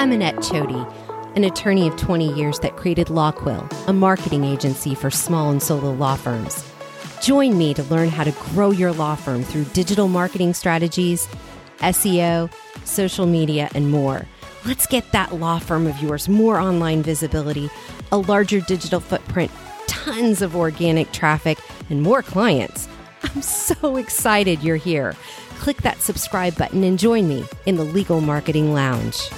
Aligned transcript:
I'm 0.00 0.12
Annette 0.12 0.42
Choti, 0.42 0.82
an 1.36 1.44
attorney 1.44 1.86
of 1.86 1.94
20 1.98 2.32
years 2.32 2.58
that 2.60 2.78
created 2.78 3.10
Law 3.10 3.32
Quill, 3.32 3.68
a 3.86 3.92
marketing 3.92 4.44
agency 4.44 4.94
for 4.94 5.10
small 5.10 5.50
and 5.50 5.62
solo 5.62 5.92
law 5.92 6.16
firms. 6.16 6.64
Join 7.20 7.58
me 7.58 7.74
to 7.74 7.82
learn 7.82 8.08
how 8.08 8.24
to 8.24 8.30
grow 8.30 8.70
your 8.70 8.92
law 8.92 9.14
firm 9.14 9.42
through 9.42 9.64
digital 9.64 10.08
marketing 10.08 10.54
strategies, 10.54 11.28
SEO, 11.80 12.50
social 12.86 13.26
media, 13.26 13.68
and 13.74 13.90
more. 13.90 14.24
Let's 14.64 14.86
get 14.86 15.12
that 15.12 15.34
law 15.34 15.58
firm 15.58 15.86
of 15.86 16.02
yours 16.02 16.30
more 16.30 16.58
online 16.58 17.02
visibility, 17.02 17.68
a 18.10 18.16
larger 18.16 18.60
digital 18.60 19.00
footprint, 19.00 19.50
tons 19.86 20.40
of 20.40 20.56
organic 20.56 21.12
traffic, 21.12 21.58
and 21.90 22.00
more 22.00 22.22
clients. 22.22 22.88
I'm 23.22 23.42
so 23.42 23.98
excited 23.98 24.62
you're 24.62 24.76
here. 24.76 25.14
Click 25.58 25.82
that 25.82 26.00
subscribe 26.00 26.56
button 26.56 26.84
and 26.84 26.98
join 26.98 27.28
me 27.28 27.44
in 27.66 27.76
the 27.76 27.84
Legal 27.84 28.22
Marketing 28.22 28.72
Lounge. 28.72 29.28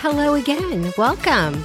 Hello 0.00 0.34
again. 0.34 0.92
Welcome. 0.98 1.64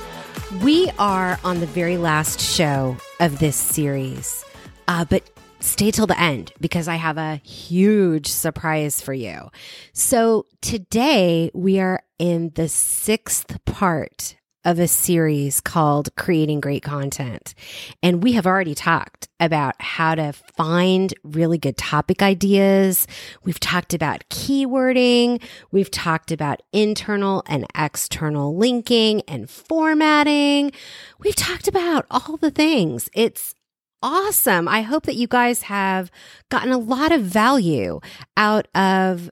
We 0.63 0.89
are 0.97 1.37
on 1.43 1.59
the 1.59 1.65
very 1.65 1.97
last 1.97 2.39
show 2.39 2.95
of 3.19 3.39
this 3.39 3.57
series, 3.57 4.45
uh, 4.87 5.03
but 5.03 5.29
stay 5.59 5.91
till 5.91 6.07
the 6.07 6.19
end 6.19 6.53
because 6.61 6.87
I 6.87 6.95
have 6.95 7.17
a 7.17 7.35
huge 7.35 8.27
surprise 8.27 9.01
for 9.01 9.13
you. 9.13 9.49
So 9.91 10.45
today 10.61 11.51
we 11.53 11.81
are 11.81 12.03
in 12.19 12.51
the 12.55 12.69
sixth 12.69 13.63
part 13.65 14.37
of 14.63 14.79
a 14.79 14.87
series 14.87 15.61
called 15.61 16.15
Creating 16.15 16.59
Great 16.59 16.83
Content. 16.83 17.55
And 18.03 18.23
we 18.23 18.33
have 18.33 18.45
already 18.45 18.75
talked 18.75 19.27
about 19.39 19.75
how 19.81 20.15
to 20.15 20.33
find 20.33 21.13
really 21.23 21.57
good 21.57 21.77
topic 21.77 22.21
ideas. 22.21 23.07
We've 23.43 23.59
talked 23.59 23.93
about 23.93 24.23
keywording. 24.29 25.41
We've 25.71 25.91
talked 25.91 26.31
about 26.31 26.61
internal 26.71 27.43
and 27.47 27.65
external 27.75 28.55
linking 28.55 29.21
and 29.27 29.49
formatting. 29.49 30.71
We've 31.19 31.35
talked 31.35 31.67
about 31.67 32.05
all 32.11 32.37
the 32.37 32.51
things. 32.51 33.09
It's 33.13 33.55
awesome. 34.03 34.67
I 34.67 34.81
hope 34.81 35.05
that 35.05 35.15
you 35.15 35.27
guys 35.27 35.63
have 35.63 36.11
gotten 36.49 36.71
a 36.71 36.77
lot 36.77 37.11
of 37.11 37.21
value 37.21 37.99
out 38.37 38.67
of 38.75 39.29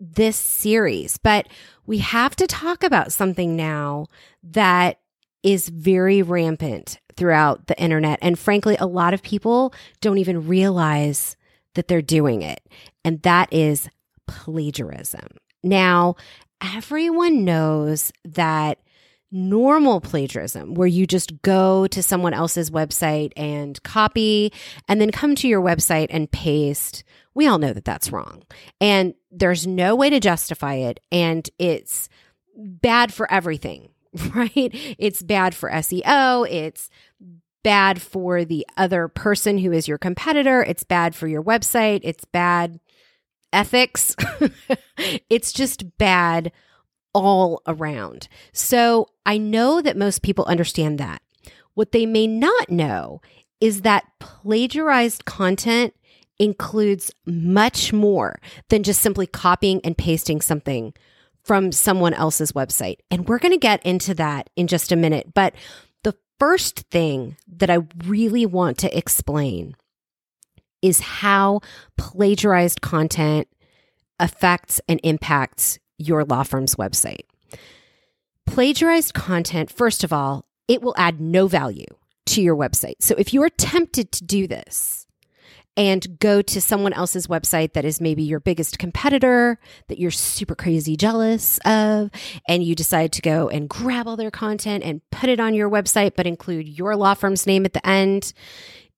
this 0.00 0.36
series, 0.36 1.18
but 1.18 1.48
we 1.86 1.98
have 1.98 2.36
to 2.36 2.46
talk 2.46 2.82
about 2.82 3.12
something 3.12 3.56
now 3.56 4.06
that 4.42 5.00
is 5.42 5.68
very 5.68 6.22
rampant 6.22 7.00
throughout 7.16 7.66
the 7.66 7.80
internet. 7.80 8.18
And 8.22 8.38
frankly, 8.38 8.76
a 8.78 8.86
lot 8.86 9.14
of 9.14 9.22
people 9.22 9.72
don't 10.00 10.18
even 10.18 10.46
realize 10.46 11.36
that 11.74 11.88
they're 11.88 12.02
doing 12.02 12.42
it. 12.42 12.60
And 13.04 13.22
that 13.22 13.52
is 13.52 13.88
plagiarism. 14.26 15.26
Now, 15.62 16.16
everyone 16.62 17.44
knows 17.44 18.12
that 18.24 18.78
normal 19.30 20.00
plagiarism, 20.00 20.74
where 20.74 20.88
you 20.88 21.06
just 21.06 21.42
go 21.42 21.86
to 21.88 22.02
someone 22.02 22.34
else's 22.34 22.70
website 22.70 23.32
and 23.36 23.82
copy 23.82 24.52
and 24.88 25.00
then 25.00 25.10
come 25.10 25.34
to 25.36 25.48
your 25.48 25.60
website 25.60 26.06
and 26.10 26.30
paste, 26.30 27.04
we 27.34 27.46
all 27.46 27.58
know 27.58 27.72
that 27.72 27.84
that's 27.84 28.10
wrong. 28.10 28.42
And 28.80 29.14
there's 29.30 29.66
no 29.66 29.94
way 29.94 30.10
to 30.10 30.20
justify 30.20 30.74
it. 30.74 31.00
And 31.12 31.48
it's 31.58 32.08
bad 32.56 33.12
for 33.12 33.30
everything, 33.30 33.90
right? 34.34 34.70
It's 34.98 35.22
bad 35.22 35.54
for 35.54 35.70
SEO. 35.70 36.50
It's 36.50 36.90
bad 37.62 38.00
for 38.00 38.44
the 38.44 38.66
other 38.76 39.08
person 39.08 39.58
who 39.58 39.72
is 39.72 39.86
your 39.86 39.98
competitor. 39.98 40.62
It's 40.62 40.84
bad 40.84 41.14
for 41.14 41.26
your 41.26 41.42
website. 41.42 42.00
It's 42.02 42.24
bad 42.24 42.80
ethics. 43.52 44.16
it's 45.30 45.52
just 45.52 45.98
bad 45.98 46.52
all 47.14 47.62
around. 47.66 48.28
So 48.52 49.08
I 49.26 49.38
know 49.38 49.80
that 49.80 49.96
most 49.96 50.22
people 50.22 50.44
understand 50.46 50.98
that. 50.98 51.22
What 51.74 51.92
they 51.92 52.06
may 52.06 52.26
not 52.26 52.70
know 52.70 53.20
is 53.60 53.82
that 53.82 54.04
plagiarized 54.20 55.24
content 55.24 55.94
includes 56.38 57.10
much 57.26 57.92
more 57.92 58.40
than 58.68 58.82
just 58.82 59.00
simply 59.00 59.26
copying 59.26 59.80
and 59.84 59.98
pasting 59.98 60.40
something 60.40 60.92
from 61.42 61.72
someone 61.72 62.14
else's 62.14 62.52
website. 62.52 62.98
And 63.10 63.28
we're 63.28 63.38
going 63.38 63.52
to 63.52 63.58
get 63.58 63.84
into 63.84 64.14
that 64.14 64.50
in 64.54 64.66
just 64.66 64.92
a 64.92 64.96
minute. 64.96 65.32
But 65.34 65.54
the 66.04 66.14
first 66.38 66.80
thing 66.90 67.36
that 67.56 67.70
I 67.70 67.78
really 68.06 68.46
want 68.46 68.78
to 68.78 68.96
explain 68.96 69.74
is 70.82 71.00
how 71.00 71.60
plagiarized 71.96 72.80
content 72.80 73.48
affects 74.20 74.80
and 74.88 75.00
impacts 75.02 75.78
your 75.98 76.24
law 76.24 76.42
firm's 76.42 76.76
website. 76.76 77.26
Plagiarized 78.46 79.12
content, 79.12 79.70
first 79.70 80.04
of 80.04 80.12
all, 80.12 80.46
it 80.68 80.80
will 80.82 80.94
add 80.96 81.20
no 81.20 81.46
value 81.46 81.86
to 82.26 82.42
your 82.42 82.56
website. 82.56 82.94
So 83.00 83.14
if 83.18 83.34
you're 83.34 83.50
tempted 83.50 84.12
to 84.12 84.24
do 84.24 84.46
this 84.46 85.06
and 85.76 86.18
go 86.18 86.42
to 86.42 86.60
someone 86.60 86.92
else's 86.92 87.28
website 87.28 87.74
that 87.74 87.84
is 87.84 88.00
maybe 88.00 88.22
your 88.22 88.40
biggest 88.40 88.78
competitor 88.78 89.58
that 89.86 89.98
you're 89.98 90.10
super 90.10 90.54
crazy 90.54 90.96
jealous 90.96 91.58
of, 91.64 92.10
and 92.48 92.64
you 92.64 92.74
decide 92.74 93.12
to 93.12 93.22
go 93.22 93.48
and 93.48 93.68
grab 93.68 94.08
all 94.08 94.16
their 94.16 94.30
content 94.30 94.82
and 94.82 95.00
put 95.10 95.30
it 95.30 95.40
on 95.40 95.54
your 95.54 95.70
website, 95.70 96.16
but 96.16 96.26
include 96.26 96.66
your 96.68 96.96
law 96.96 97.14
firm's 97.14 97.46
name 97.46 97.64
at 97.64 97.74
the 97.74 97.86
end, 97.86 98.32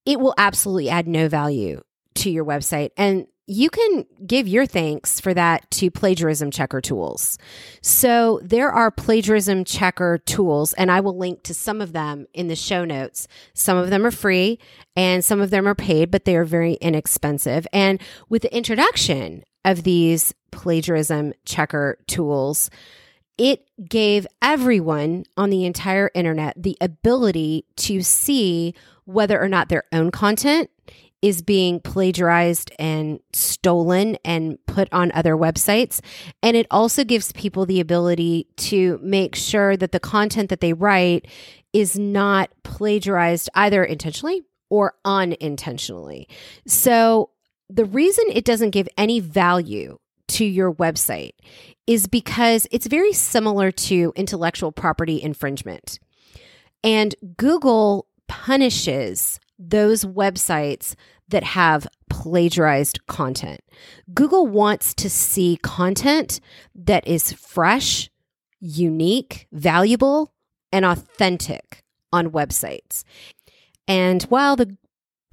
it 0.06 0.18
will 0.18 0.34
absolutely 0.38 0.88
add 0.88 1.06
no 1.06 1.28
value 1.28 1.82
to 2.14 2.30
your 2.30 2.44
website. 2.44 2.90
And 2.96 3.26
you 3.50 3.68
can 3.68 4.06
give 4.24 4.46
your 4.46 4.64
thanks 4.64 5.18
for 5.18 5.34
that 5.34 5.68
to 5.72 5.90
plagiarism 5.90 6.52
checker 6.52 6.80
tools. 6.80 7.36
So 7.82 8.38
there 8.44 8.70
are 8.70 8.92
plagiarism 8.92 9.64
checker 9.64 10.18
tools, 10.18 10.72
and 10.74 10.88
I 10.88 11.00
will 11.00 11.18
link 11.18 11.42
to 11.42 11.54
some 11.54 11.80
of 11.80 11.92
them 11.92 12.28
in 12.32 12.46
the 12.46 12.54
show 12.54 12.84
notes. 12.84 13.26
Some 13.52 13.76
of 13.76 13.90
them 13.90 14.06
are 14.06 14.12
free 14.12 14.60
and 14.94 15.24
some 15.24 15.40
of 15.40 15.50
them 15.50 15.66
are 15.66 15.74
paid, 15.74 16.12
but 16.12 16.26
they 16.26 16.36
are 16.36 16.44
very 16.44 16.74
inexpensive. 16.74 17.66
And 17.72 18.00
with 18.28 18.42
the 18.42 18.56
introduction 18.56 19.42
of 19.64 19.82
these 19.82 20.32
plagiarism 20.52 21.32
checker 21.44 21.98
tools, 22.06 22.70
it 23.36 23.66
gave 23.88 24.28
everyone 24.40 25.24
on 25.36 25.50
the 25.50 25.64
entire 25.64 26.12
internet 26.14 26.54
the 26.56 26.76
ability 26.80 27.64
to 27.78 28.00
see 28.02 28.74
whether 29.06 29.42
or 29.42 29.48
not 29.48 29.70
their 29.70 29.84
own 29.92 30.12
content 30.12 30.70
is 31.22 31.42
being 31.42 31.81
plagiarized 31.81 32.70
and 32.78 33.20
stolen 33.32 34.16
and 34.25 34.58
put 34.66 34.88
on 34.92 35.12
other 35.12 35.36
websites. 35.36 36.00
And 36.42 36.56
it 36.56 36.66
also 36.70 37.04
gives 37.04 37.32
people 37.32 37.66
the 37.66 37.81
ability 37.81 38.47
to 38.56 38.98
make 39.03 39.34
sure 39.34 39.76
that 39.76 39.92
the 39.92 40.00
content 40.00 40.48
that 40.48 40.60
they 40.60 40.72
write 40.72 41.26
is 41.72 41.98
not 41.98 42.50
plagiarized 42.62 43.50
either 43.54 43.84
intentionally 43.84 44.42
or 44.70 44.94
unintentionally. 45.04 46.28
So 46.66 47.30
the 47.69 47.84
reason 47.84 48.25
it 48.32 48.44
doesn't 48.44 48.70
give 48.70 48.88
any 48.97 49.20
value 49.20 49.98
to 50.28 50.44
your 50.44 50.72
website 50.72 51.32
is 51.86 52.06
because 52.06 52.66
it's 52.70 52.86
very 52.86 53.12
similar 53.12 53.70
to 53.70 54.12
intellectual 54.16 54.72
property 54.72 55.20
infringement. 55.20 55.98
And 56.82 57.14
Google 57.36 58.06
punishes 58.28 59.41
those 59.60 60.04
websites 60.04 60.94
that 61.28 61.44
have 61.44 61.87
plagiarized 62.09 63.06
content. 63.06 63.60
Google 64.12 64.47
wants 64.47 64.94
to 64.94 65.09
see 65.09 65.59
content 65.62 66.41
that 66.75 67.06
is 67.06 67.32
fresh, 67.32 68.10
unique, 68.59 69.47
valuable, 69.53 70.32
and 70.72 70.84
authentic 70.84 71.84
on 72.12 72.31
websites. 72.31 73.04
And 73.87 74.22
while 74.25 74.56
the 74.56 74.76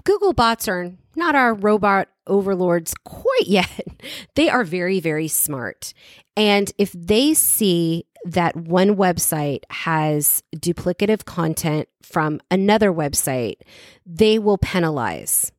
Google 0.08 0.32
bots 0.32 0.70
are 0.70 0.94
not 1.18 1.36
our 1.36 1.54
robot 1.54 2.08
overlords 2.28 2.94
quite 3.04 3.46
yet, 3.46 3.86
they 4.36 4.48
are 4.48 4.64
very, 4.64 5.02
very 5.02 5.28
smart. 5.28 5.94
And 6.38 6.72
if 6.78 6.94
they 6.94 7.34
see 7.34 8.06
that 8.24 8.56
one 8.56 8.96
website 8.96 9.64
has 9.70 10.44
duplicative 10.56 11.26
content 11.26 11.90
from 12.02 12.40
another 12.50 12.94
website, 12.94 13.58
they 14.06 14.40
will 14.40 14.58
penalize 14.58 15.52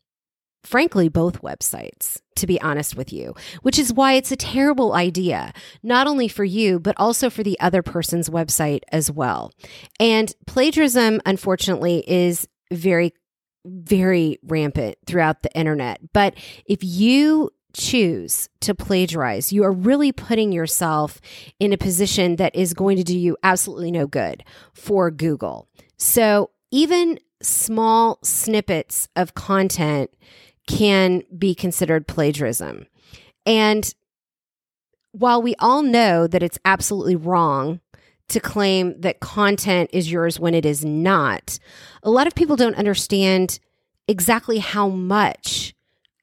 frankly, 0.65 1.09
both 1.09 1.41
websites, 1.41 2.21
to 2.37 2.47
be 2.47 2.61
honest 2.61 2.95
with 2.95 3.11
you, 3.11 3.35
which 3.63 3.79
is 3.79 3.93
why 3.93 4.15
it's 4.15 4.33
a 4.33 4.37
terrible 4.37 4.93
idea, 4.93 5.51
not 5.83 6.07
only 6.07 6.29
for 6.29 6.45
you, 6.45 6.79
but 6.79 6.95
also 6.99 7.31
for 7.31 7.43
the 7.43 7.59
other 7.59 7.83
person's 7.83 8.29
website 8.29 8.81
as 8.93 9.11
well. 9.11 9.51
And 9.99 10.35
plagiarism, 10.47 11.23
unfortunately, 11.25 12.05
is 12.07 12.47
very, 12.71 13.15
very 13.69 14.39
rampant 14.43 14.97
throughout 15.07 15.43
the 15.43 15.53
internet. 15.57 16.01
But 16.13 16.35
if 16.67 16.79
you 16.83 17.51
choose 17.73 18.49
to 18.61 18.75
plagiarize, 18.75 19.53
you 19.53 19.63
are 19.65 19.73
really 19.73 20.13
putting 20.13 20.53
yourself 20.53 21.21
in 21.61 21.73
a 21.73 21.79
position 21.79 22.37
that 22.37 22.55
is 22.55 22.75
going 22.75 22.97
to 22.97 23.05
do 23.05 23.17
you 23.17 23.37
absolutely 23.43 23.91
no 23.91 24.07
good 24.07 24.45
for 24.73 25.11
Google. 25.11 25.69
So 25.97 26.51
even 26.71 27.19
small 27.43 28.19
snippets 28.23 29.09
of 29.17 29.35
content 29.35 30.11
can 30.67 31.23
be 31.37 31.55
considered 31.55 32.07
plagiarism. 32.07 32.87
And 33.47 33.95
while 35.13 35.41
we 35.41 35.55
all 35.59 35.83
know 35.83 36.27
that 36.27 36.43
it's 36.43 36.59
absolutely 36.65 37.17
wrong 37.17 37.81
to 38.29 38.41
claim 38.41 39.01
that 39.01 39.21
content 39.21 39.91
is 39.93 40.11
yours 40.11 40.39
when 40.39 40.55
it 40.55 40.67
is 40.67 40.85
not, 40.85 41.59
a 42.03 42.11
lot 42.11 42.27
of 42.27 42.35
people 42.35 42.57
don't 42.57 42.77
understand 42.77 43.59
exactly 44.07 44.59
how 44.59 44.89
much 44.89 45.75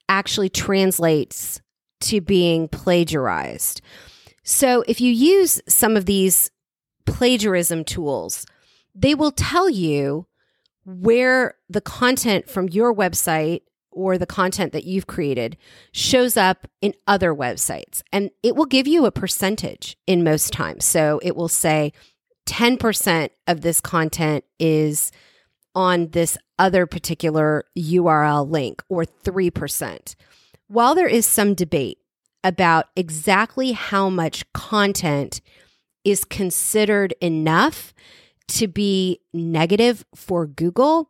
actually 0.08 0.50
translates 0.50 1.62
to 2.02 2.22
being 2.22 2.68
plagiarized. 2.68 3.82
So 4.44 4.84
if 4.88 5.02
you 5.02 5.12
use 5.12 5.62
some 5.68 5.98
of 5.98 6.06
these 6.06 6.52
plagiarism 7.06 7.84
tools, 7.84 8.46
they 8.94 9.16
will 9.16 9.32
tell 9.32 9.70
you 9.70 10.28
where 10.86 11.56
the 11.68 11.82
content 11.82 12.48
from 12.48 12.70
your 12.70 12.94
website 12.94 13.62
or 13.96 14.18
the 14.18 14.28
content 14.28 14.74
that 14.74 14.84
you've 14.84 15.08
created 15.08 15.58
shows 15.92 16.38
up 16.38 16.68
in 16.82 16.94
other 17.08 17.34
websites. 17.34 18.04
And 18.12 18.30
it 18.44 18.56
will 18.56 18.66
give 18.66 18.88
you 18.88 19.06
a 19.06 19.12
percentage 19.12 19.98
in 20.06 20.24
most 20.24 20.54
times. 20.54 20.86
So 20.86 21.20
it 21.24 21.36
will 21.36 21.48
say 21.48 21.94
10% 22.48 23.30
of 23.48 23.62
this 23.62 23.82
content 23.82 24.44
is 24.60 25.12
on 25.74 26.10
this 26.10 26.38
other 26.60 26.86
particular 26.86 27.66
URL 27.78 28.50
link 28.50 28.84
or 28.88 29.04
3%. 29.04 30.16
While 30.68 30.96
there 30.96 31.08
is 31.08 31.26
some 31.26 31.54
debate 31.54 31.98
about 32.44 32.86
exactly 32.96 33.72
how 33.72 34.10
much 34.10 34.52
content 34.54 35.42
is 36.04 36.24
considered 36.24 37.14
enough 37.20 37.94
to 38.48 38.68
be 38.68 39.20
negative 39.34 40.06
for 40.14 40.46
Google, 40.46 41.10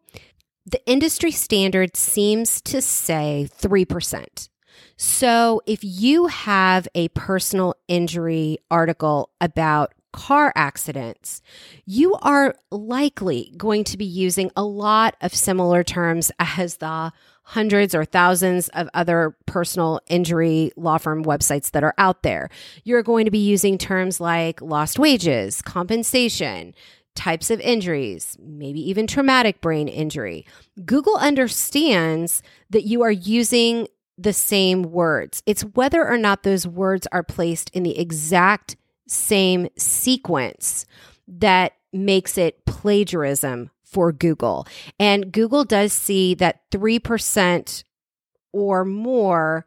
the 0.66 0.86
industry 0.86 1.32
standard 1.32 1.96
seems 1.96 2.62
to 2.62 2.82
say 2.82 3.48
3%. 3.60 4.50
So 4.98 5.62
if 5.66 5.80
you 5.84 6.28
have 6.28 6.88
a 6.96 7.10
personal 7.10 7.76
injury 7.88 8.60
article 8.72 9.30
about 9.42 9.94
car 10.14 10.54
accidents, 10.56 11.42
you 11.86 12.16
are 12.22 12.56
likely 12.72 13.54
going 13.58 13.84
to 13.84 13.98
be 13.98 14.06
using 14.06 14.50
a 14.56 14.64
lot 14.64 15.16
of 15.22 15.36
similar 15.36 15.84
terms 15.84 16.32
as 16.40 16.78
the 16.78 17.12
hundreds 17.44 17.94
or 17.94 18.06
thousands 18.06 18.70
of 18.70 18.90
other 18.94 19.36
personal 19.46 20.00
injury 20.08 20.72
law 20.78 20.98
firm 20.98 21.24
websites 21.24 21.72
that 21.72 21.84
are 21.84 21.94
out 21.98 22.24
there. 22.24 22.50
You're 22.86 23.04
going 23.04 23.26
to 23.26 23.32
be 23.32 23.38
using 23.38 23.78
terms 23.78 24.20
like 24.20 24.62
lost 24.62 24.98
wages, 24.98 25.62
compensation, 25.62 26.74
types 27.16 27.50
of 27.50 27.60
injuries, 27.62 28.38
maybe 28.42 28.80
even 28.90 29.08
traumatic 29.08 29.62
brain 29.62 29.88
injury. 29.88 30.46
Google 30.86 31.16
understands 31.18 32.44
that 32.70 32.84
you 32.84 33.02
are 33.02 33.12
using 33.12 33.88
the 34.18 34.34
same 34.34 34.84
words. 34.84 35.42
It's 35.46 35.64
whether 35.64 36.08
or 36.08 36.18
not 36.18 36.44
those 36.44 36.68
words 36.68 37.08
are 37.12 37.24
placed 37.24 37.70
in 37.72 37.84
the 37.84 37.98
exact 37.98 38.76
same 39.08 39.68
sequence 39.78 40.86
that 41.28 41.74
makes 41.92 42.38
it 42.38 42.66
plagiarism 42.66 43.72
for 43.84 44.12
Google. 44.12 44.68
And 45.00 45.32
Google 45.32 45.64
does 45.64 45.94
see 45.94 46.34
that 46.36 46.70
3% 46.72 47.84
or 48.52 48.86
more 48.86 49.66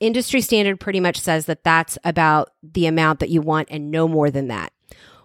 industry 0.00 0.40
standard 0.40 0.80
pretty 0.80 1.00
much 1.00 1.18
says 1.18 1.46
that 1.46 1.64
that's 1.64 1.96
about 2.04 2.50
the 2.62 2.86
amount 2.86 3.20
that 3.20 3.30
you 3.30 3.40
want 3.40 3.68
and 3.70 3.90
no 3.90 4.08
more 4.08 4.30
than 4.30 4.48
that. 4.48 4.72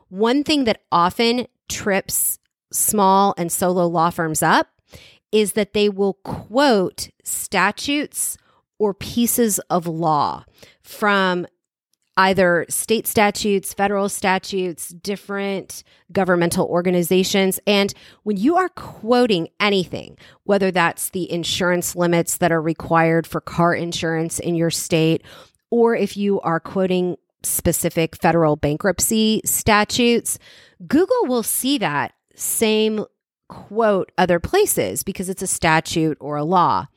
One 0.10 0.44
thing 0.44 0.66
that 0.66 0.84
often 0.92 1.48
trips 1.70 2.40
small 2.72 3.34
and 3.38 3.52
solo 3.52 3.88
law 3.88 4.10
firms 4.10 4.44
up 4.44 4.68
is 5.32 5.54
that 5.54 5.74
they 5.74 5.90
will 5.90 6.14
quote 6.24 7.10
statutes 7.24 8.38
or 8.80 8.94
pieces 8.94 9.60
of 9.70 9.88
law 9.88 10.44
from 10.82 11.46
either 12.18 12.66
state 12.68 13.06
statutes, 13.06 13.74
federal 13.74 14.10
statutes, 14.10 14.90
different 14.90 15.84
governmental 16.12 16.66
organizations. 16.66 17.60
And 17.68 17.94
when 18.24 18.38
you 18.38 18.58
are 18.58 18.70
quoting 18.70 19.50
anything, 19.60 20.18
whether 20.44 20.72
that's 20.72 21.12
the 21.12 21.32
insurance 21.32 21.96
limits 21.96 22.38
that 22.38 22.52
are 22.52 22.62
required 22.62 23.28
for 23.28 23.40
car 23.40 23.76
insurance 23.76 24.40
in 24.40 24.56
your 24.56 24.72
state, 24.72 25.24
or 25.70 25.96
if 25.96 26.18
you 26.18 26.42
are 26.42 26.60
quoting 26.60 27.18
specific 27.44 28.16
federal 28.16 28.56
bankruptcy 28.56 29.42
statutes, 29.46 30.40
Google 30.86 31.26
will 31.26 31.44
see 31.44 31.78
that 31.78 32.14
same 32.36 33.06
quote 33.50 34.12
other 34.18 34.40
places 34.40 35.04
because 35.04 35.30
it's 35.30 35.42
a 35.42 35.48
statute 35.48 36.18
or 36.20 36.38
a 36.38 36.44
law. 36.44 36.88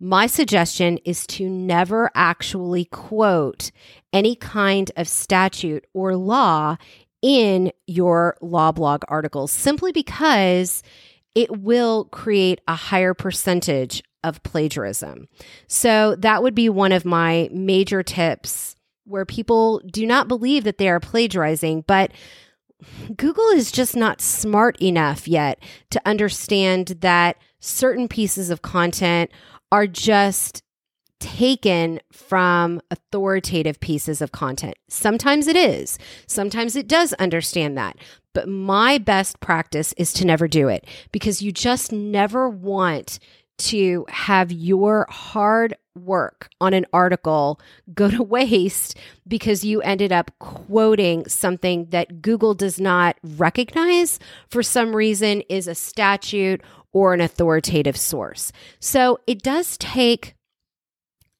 My 0.00 0.26
suggestion 0.26 0.98
is 1.04 1.26
to 1.28 1.48
never 1.48 2.10
actually 2.14 2.86
quote 2.86 3.70
any 4.12 4.34
kind 4.34 4.90
of 4.96 5.06
statute 5.08 5.86
or 5.94 6.16
law 6.16 6.76
in 7.22 7.70
your 7.86 8.36
law 8.40 8.72
blog 8.72 9.04
articles 9.06 9.52
simply 9.52 9.92
because 9.92 10.82
it 11.36 11.60
will 11.60 12.06
create 12.06 12.60
a 12.66 12.74
higher 12.74 13.14
percentage 13.14 14.02
of 14.24 14.42
plagiarism. 14.42 15.28
So 15.68 16.16
that 16.16 16.42
would 16.42 16.54
be 16.54 16.68
one 16.68 16.92
of 16.92 17.04
my 17.04 17.48
major 17.52 18.02
tips 18.02 18.76
where 19.04 19.24
people 19.24 19.80
do 19.90 20.06
not 20.06 20.28
believe 20.28 20.64
that 20.64 20.78
they 20.78 20.88
are 20.88 21.00
plagiarizing, 21.00 21.84
but 21.86 22.12
Google 23.16 23.48
is 23.50 23.70
just 23.70 23.96
not 23.96 24.20
smart 24.20 24.80
enough 24.80 25.28
yet 25.28 25.62
to 25.90 26.00
understand 26.04 26.88
that 27.00 27.36
certain 27.60 28.08
pieces 28.08 28.50
of 28.50 28.62
content 28.62 29.30
are 29.70 29.86
just 29.86 30.62
taken 31.20 32.00
from 32.12 32.80
authoritative 32.90 33.78
pieces 33.78 34.20
of 34.20 34.32
content. 34.32 34.74
Sometimes 34.88 35.46
it 35.46 35.56
is, 35.56 35.96
sometimes 36.26 36.74
it 36.74 36.88
does 36.88 37.12
understand 37.14 37.78
that. 37.78 37.96
But 38.34 38.48
my 38.48 38.98
best 38.98 39.38
practice 39.40 39.92
is 39.96 40.12
to 40.14 40.26
never 40.26 40.48
do 40.48 40.68
it 40.68 40.86
because 41.12 41.40
you 41.40 41.52
just 41.52 41.92
never 41.92 42.48
want 42.48 43.20
to 43.58 44.04
have 44.08 44.50
your 44.50 45.06
hard 45.08 45.74
work 45.94 46.48
on 46.60 46.74
an 46.74 46.86
article 46.92 47.60
go 47.94 48.10
to 48.10 48.22
waste 48.22 48.96
because 49.26 49.64
you 49.64 49.80
ended 49.82 50.12
up 50.12 50.30
quoting 50.38 51.28
something 51.28 51.86
that 51.90 52.22
Google 52.22 52.54
does 52.54 52.80
not 52.80 53.16
recognize 53.22 54.18
for 54.48 54.62
some 54.62 54.94
reason 54.94 55.42
is 55.48 55.68
a 55.68 55.74
statute 55.74 56.62
or 56.92 57.14
an 57.14 57.20
authoritative 57.20 57.96
source. 57.96 58.52
So 58.80 59.18
it 59.26 59.42
does 59.42 59.76
take 59.78 60.34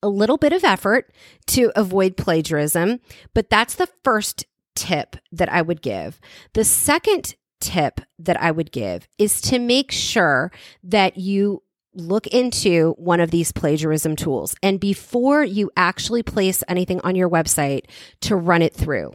a 0.03 0.09
little 0.09 0.37
bit 0.37 0.53
of 0.53 0.65
effort 0.65 1.13
to 1.47 1.71
avoid 1.77 2.17
plagiarism, 2.17 3.01
but 3.35 3.51
that's 3.51 3.75
the 3.75 3.89
first 4.03 4.47
tip 4.75 5.17
that 5.31 5.51
I 5.53 5.63
would 5.63 5.83
give. 5.83 6.19
The 6.55 6.65
second 6.65 7.35
tip 7.61 8.01
that 8.19 8.41
I 8.41 8.51
would 8.51 8.73
give 8.73 9.07
is 9.19 9.41
to 9.43 9.59
make 9.59 9.93
sure 9.93 10.51
that 10.83 11.17
you 11.17 11.63
look 11.95 12.27
into 12.29 12.95
one 12.99 13.21
of 13.21 13.31
these 13.31 13.53
plagiarism 13.53 14.17
tools 14.17 14.55
and 14.63 14.81
before 14.81 15.45
you 15.45 15.71
actually 15.77 16.23
place 16.23 16.63
anything 16.69 17.01
on 17.01 17.17
your 17.17 17.29
website 17.29 17.85
to 18.21 18.37
run 18.37 18.63
it 18.63 18.75
through. 18.75 19.13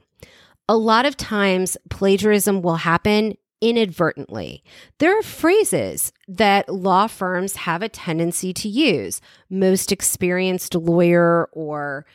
A 0.69 0.77
lot 0.77 1.05
of 1.05 1.15
times 1.15 1.77
plagiarism 1.89 2.61
will 2.61 2.75
happen 2.75 3.37
inadvertently. 3.61 4.63
There 4.99 5.17
are 5.17 5.23
phrases 5.23 6.11
that 6.27 6.69
law 6.69 7.07
firms 7.07 7.55
have 7.55 7.81
a 7.81 7.89
tendency 7.89 8.53
to 8.53 8.69
use. 8.69 9.21
Most 9.49 9.91
experienced 9.91 10.75
lawyer 10.75 11.49
or 11.53 12.05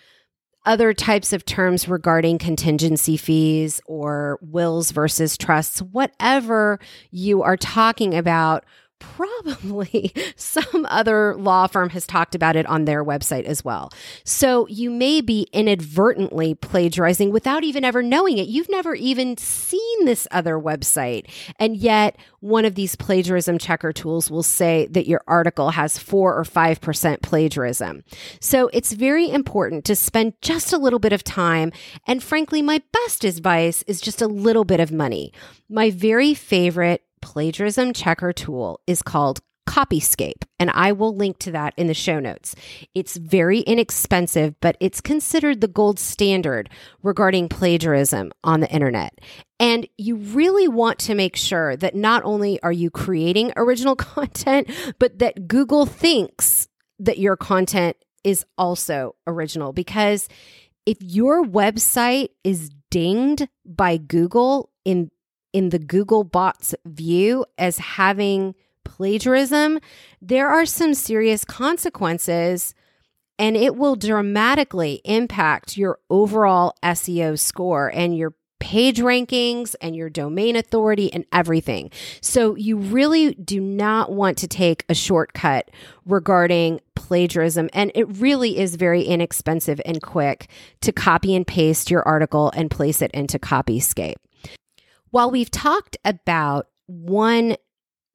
other 0.65 0.95
types 0.95 1.33
of 1.33 1.45
terms 1.45 1.89
regarding 1.89 2.39
contingency 2.39 3.17
fees 3.17 3.81
or 3.87 4.39
wills 4.43 4.93
versus 4.93 5.37
trusts, 5.37 5.83
whatever 5.83 6.79
you 7.11 7.43
are 7.43 7.57
talking 7.57 8.15
about 8.15 8.65
probably 9.03 10.13
some 10.37 10.87
other 10.89 11.35
law 11.37 11.67
firm 11.67 11.91
has 11.91 12.07
talked 12.07 12.35
about 12.35 12.57
it 12.57 12.67
on 12.67 12.85
their 12.85 13.05
website 13.05 13.45
as 13.45 13.65
well. 13.65 13.91
So 14.25 14.67
you 14.69 14.91
may 14.91 15.21
be 15.21 15.49
inadvertently 15.53 16.55
plagiarizing 16.55 17.31
without 17.31 17.65
even 17.65 17.85
ever 17.85 18.03
knowing 18.03 18.39
it. 18.39 18.49
You've 18.49 18.71
never 18.71 18.95
even 18.95 19.37
seen 19.37 20.05
this 20.05 20.29
other 20.31 20.59
website. 20.59 21.29
And 21.59 21.77
yet, 21.77 22.17
one 22.41 22.65
of 22.65 22.75
these 22.75 22.97
plagiarism 22.97 23.59
checker 23.59 23.93
tools 23.93 24.31
will 24.31 24.43
say 24.43 24.87
that 24.91 25.07
your 25.07 25.23
article 25.27 25.71
has 25.71 25.99
4 25.99 26.37
or 26.37 26.45
5% 26.45 27.23
plagiarism. 27.23 28.03
So 28.41 28.69
it's 28.73 28.93
very 28.93 29.31
important 29.31 29.85
to 29.87 29.97
spend 29.97 30.35
just 30.43 30.73
a 30.73 30.79
little 30.79 30.99
bit 30.99 31.13
of 31.13 31.25
time. 31.25 31.73
And 32.07 32.23
frankly, 32.23 32.63
my 32.63 32.83
best 32.93 33.25
advice 33.25 33.83
is 33.87 34.01
just 34.01 34.23
a 34.23 34.27
little 34.27 34.65
bit 34.65 34.81
of 34.81 34.91
money. 34.91 35.33
My 35.69 35.91
very 35.91 36.35
favorite 36.35 37.03
plagiarism 37.23 37.93
checker 37.93 38.33
tool 38.33 38.81
is 38.87 39.01
called 39.01 39.41
Copyscape, 39.67 40.45
and 40.59 40.71
I 40.71 40.93
will 40.93 41.17
link 41.17 41.39
to 41.39 41.53
that 41.53 41.73
in 41.77 41.87
the 41.87 41.95
show 41.95 42.21
notes. 42.21 42.55
It's 42.95 43.17
very 43.17 43.61
inexpensive, 43.61 44.55
but 44.61 44.77
it's 44.81 45.01
considered 45.01 45.61
the 45.61 45.69
gold 45.69 45.99
standard 45.99 46.69
regarding 47.03 47.49
plagiarism 47.49 48.33
on 48.45 48.61
the 48.61 48.71
internet. 48.71 49.19
And 49.61 49.89
you 49.97 50.17
really 50.17 50.69
want 50.69 50.99
to 51.01 51.15
make 51.15 51.37
sure 51.37 51.77
that 51.77 51.95
not 51.95 52.25
only 52.25 52.61
are 52.63 52.73
you 52.73 52.91
creating 52.91 53.53
original 53.57 53.97
content, 53.97 54.71
but 54.99 55.21
that 55.21 55.47
Google 55.49 55.87
thinks 55.87 56.69
that 56.99 57.19
your 57.19 57.37
content 57.37 57.97
is 58.25 58.45
also 58.59 59.15
original 59.27 59.73
because 59.73 60.29
if 60.87 60.99
your 61.01 61.45
website 61.45 62.29
is 62.45 62.71
dinged 62.91 63.49
by 63.65 63.97
Google 63.97 64.71
in 64.85 65.11
in 65.53 65.69
the 65.69 65.79
Google 65.79 66.25
bots 66.25 66.75
view 66.85 67.45
as 67.59 67.79
having 67.79 68.55
plagiarism, 68.85 69.79
there 70.21 70.49
are 70.49 70.67
some 70.67 70.95
serious 70.95 71.45
consequences 71.45 72.75
and 73.39 73.57
it 73.57 73.77
will 73.77 73.97
dramatically 73.97 75.01
impact 75.05 75.77
your 75.77 75.99
overall 76.11 76.75
SEO 76.83 77.39
score 77.39 77.91
and 77.93 78.17
your 78.17 78.35
page 78.61 79.01
rankings 79.01 79.75
and 79.81 79.97
your 79.97 80.09
domain 80.09 80.55
authority 80.55 81.13
and 81.13 81.25
everything. 81.33 81.91
So 82.21 82.55
you 82.55 82.77
really 82.77 83.35
do 83.35 83.61
not 83.61 84.13
want 84.13 84.39
to 84.39 84.47
take 84.47 84.85
a 84.89 84.95
shortcut 84.95 85.69
regarding 86.07 86.81
plagiarism. 86.95 87.69
And 87.73 87.91
it 87.97 88.05
really 88.05 88.59
is 88.59 88.77
very 88.77 89.03
inexpensive 89.03 89.81
and 89.85 90.01
quick 90.01 90.49
to 90.83 90.93
copy 90.93 91.35
and 91.35 91.45
paste 91.45 91.91
your 91.91 92.07
article 92.07 92.53
and 92.55 92.71
place 92.71 93.03
it 93.03 93.11
into 93.11 93.41
Copyscape. 93.41 94.15
While 95.13 95.31
we've 95.31 95.51
talked 95.51 95.99
about 96.07 96.69
one 96.87 97.57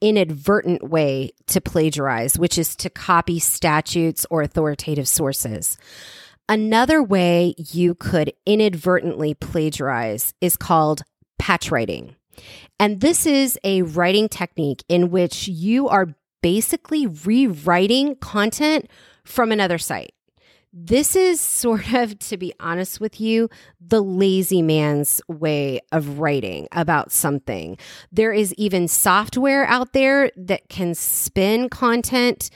inadvertent 0.01 0.89
way 0.89 1.29
to 1.45 1.61
plagiarize, 1.61 2.39
which 2.39 2.57
is 2.57 2.75
to 2.77 2.89
copy 2.89 3.37
statutes 3.37 4.25
or 4.31 4.41
authoritative 4.41 5.07
sources. 5.07 5.77
Another 6.49 7.03
way 7.03 7.53
you 7.57 7.93
could 7.93 8.33
inadvertently 8.47 9.35
plagiarize 9.35 10.33
is 10.41 10.55
called 10.55 11.03
patch 11.37 11.69
writing. 11.69 12.15
And 12.79 12.99
this 12.99 13.27
is 13.27 13.59
a 13.63 13.83
writing 13.83 14.27
technique 14.27 14.83
in 14.89 15.11
which 15.11 15.47
you 15.47 15.87
are 15.89 16.15
basically 16.41 17.05
rewriting 17.05 18.15
content 18.15 18.89
from 19.23 19.51
another 19.51 19.77
site. 19.77 20.13
This 20.79 21.15
is 21.15 21.41
sort 21.61 21.91
of, 21.93 22.19
to 22.19 22.37
be 22.37 22.53
honest 22.59 22.99
with 22.99 23.19
you, 23.19 23.49
the 23.81 24.01
lazy 24.01 24.61
man's 24.61 25.21
way 25.27 25.79
of 25.91 26.19
writing 26.19 26.67
about 26.71 27.11
something. 27.11 27.77
There 28.11 28.31
is 28.31 28.53
even 28.53 28.87
software 28.87 29.65
out 29.65 29.93
there 29.93 30.31
that 30.35 30.69
can 30.69 30.93
spin 30.93 31.69
content 31.69 32.51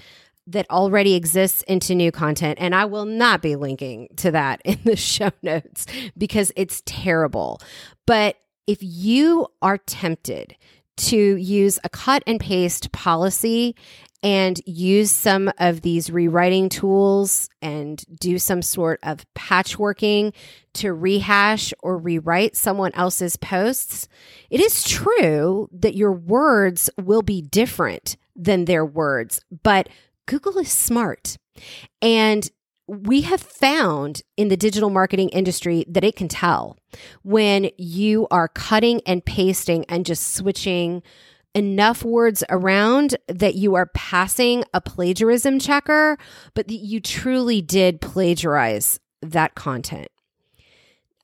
that 0.47 0.69
already 0.69 1.15
exists 1.15 1.63
into 1.63 1.95
new 1.95 2.11
content. 2.11 2.59
And 2.61 2.75
I 2.75 2.85
will 2.85 3.05
not 3.05 3.41
be 3.41 3.55
linking 3.55 4.07
to 4.17 4.31
that 4.31 4.61
in 4.65 4.79
the 4.83 4.95
show 4.95 5.31
notes 5.41 5.87
because 6.17 6.51
it's 6.55 6.83
terrible. 6.85 7.59
But 8.05 8.37
if 8.67 8.79
you 8.81 9.47
are 9.61 9.77
tempted 9.79 10.55
to 10.97 11.35
use 11.35 11.79
a 11.83 11.89
cut 11.89 12.21
and 12.27 12.39
paste 12.39 12.91
policy 12.91 13.75
and 14.23 14.59
use 14.65 15.11
some 15.11 15.51
of 15.57 15.81
these 15.81 16.11
rewriting 16.11 16.69
tools 16.69 17.49
and 17.61 18.03
do 18.19 18.37
some 18.37 18.61
sort 18.61 18.99
of 19.03 19.25
patchworking 19.33 20.33
to 20.73 20.93
rehash 20.93 21.73
or 21.81 21.97
rewrite 21.97 22.55
someone 22.55 22.93
else's 22.93 23.35
posts, 23.35 24.07
it 24.49 24.59
is 24.59 24.83
true 24.83 25.67
that 25.71 25.95
your 25.95 26.11
words 26.11 26.89
will 27.01 27.23
be 27.23 27.41
different 27.41 28.15
than 28.35 28.65
their 28.65 28.85
words, 28.85 29.41
but 29.63 29.89
Google 30.27 30.57
is 30.59 30.71
smart. 30.71 31.37
And 32.01 32.49
we 32.87 33.21
have 33.21 33.41
found 33.41 34.21
in 34.37 34.49
the 34.49 34.57
digital 34.57 34.89
marketing 34.89 35.29
industry 35.29 35.85
that 35.87 36.03
it 36.03 36.15
can 36.15 36.27
tell 36.27 36.77
when 37.23 37.69
you 37.77 38.27
are 38.29 38.49
cutting 38.49 39.01
and 39.05 39.23
pasting 39.23 39.85
and 39.87 40.05
just 40.05 40.35
switching 40.35 41.01
enough 41.53 42.03
words 42.03 42.43
around 42.49 43.15
that 43.27 43.55
you 43.55 43.75
are 43.75 43.87
passing 43.87 44.63
a 44.73 44.81
plagiarism 44.81 45.59
checker, 45.59 46.17
but 46.53 46.67
that 46.67 46.75
you 46.75 46.99
truly 46.99 47.61
did 47.61 48.01
plagiarize 48.01 48.99
that 49.21 49.55
content. 49.55 50.07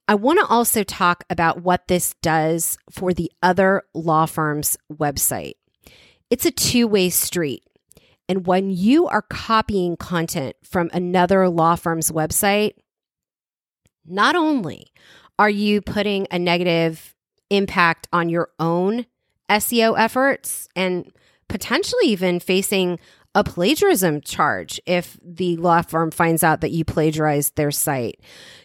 I 0.07 0.15
want 0.15 0.39
to 0.39 0.45
also 0.45 0.83
talk 0.83 1.25
about 1.29 1.63
what 1.63 1.87
this 1.87 2.13
does 2.21 2.77
for 2.89 3.13
the 3.13 3.31
other 3.43 3.83
law 3.93 4.25
firm's 4.25 4.77
website. 4.91 5.55
It's 6.29 6.45
a 6.45 6.51
two 6.51 6.87
way 6.87 7.09
street. 7.09 7.63
And 8.29 8.45
when 8.45 8.69
you 8.69 9.07
are 9.07 9.21
copying 9.21 9.95
content 9.95 10.55
from 10.63 10.89
another 10.93 11.47
law 11.49 11.75
firm's 11.75 12.11
website, 12.11 12.73
not 14.05 14.35
only 14.35 14.87
are 15.39 15.49
you 15.49 15.81
putting 15.81 16.27
a 16.31 16.39
negative 16.39 17.15
impact 17.49 18.07
on 18.11 18.29
your 18.29 18.49
own 18.59 19.05
SEO 19.49 19.97
efforts 19.97 20.67
and 20.75 21.11
potentially 21.47 22.07
even 22.07 22.39
facing 22.39 22.99
a 23.35 23.43
plagiarism 23.43 24.19
charge 24.21 24.81
if 24.87 25.17
the 25.23 25.57
law 25.57 25.81
firm 25.81 26.09
finds 26.09 26.43
out 26.43 26.61
that 26.61 26.71
you 26.71 26.83
plagiarized 26.83 27.55
their 27.55 27.69
site. 27.69 28.19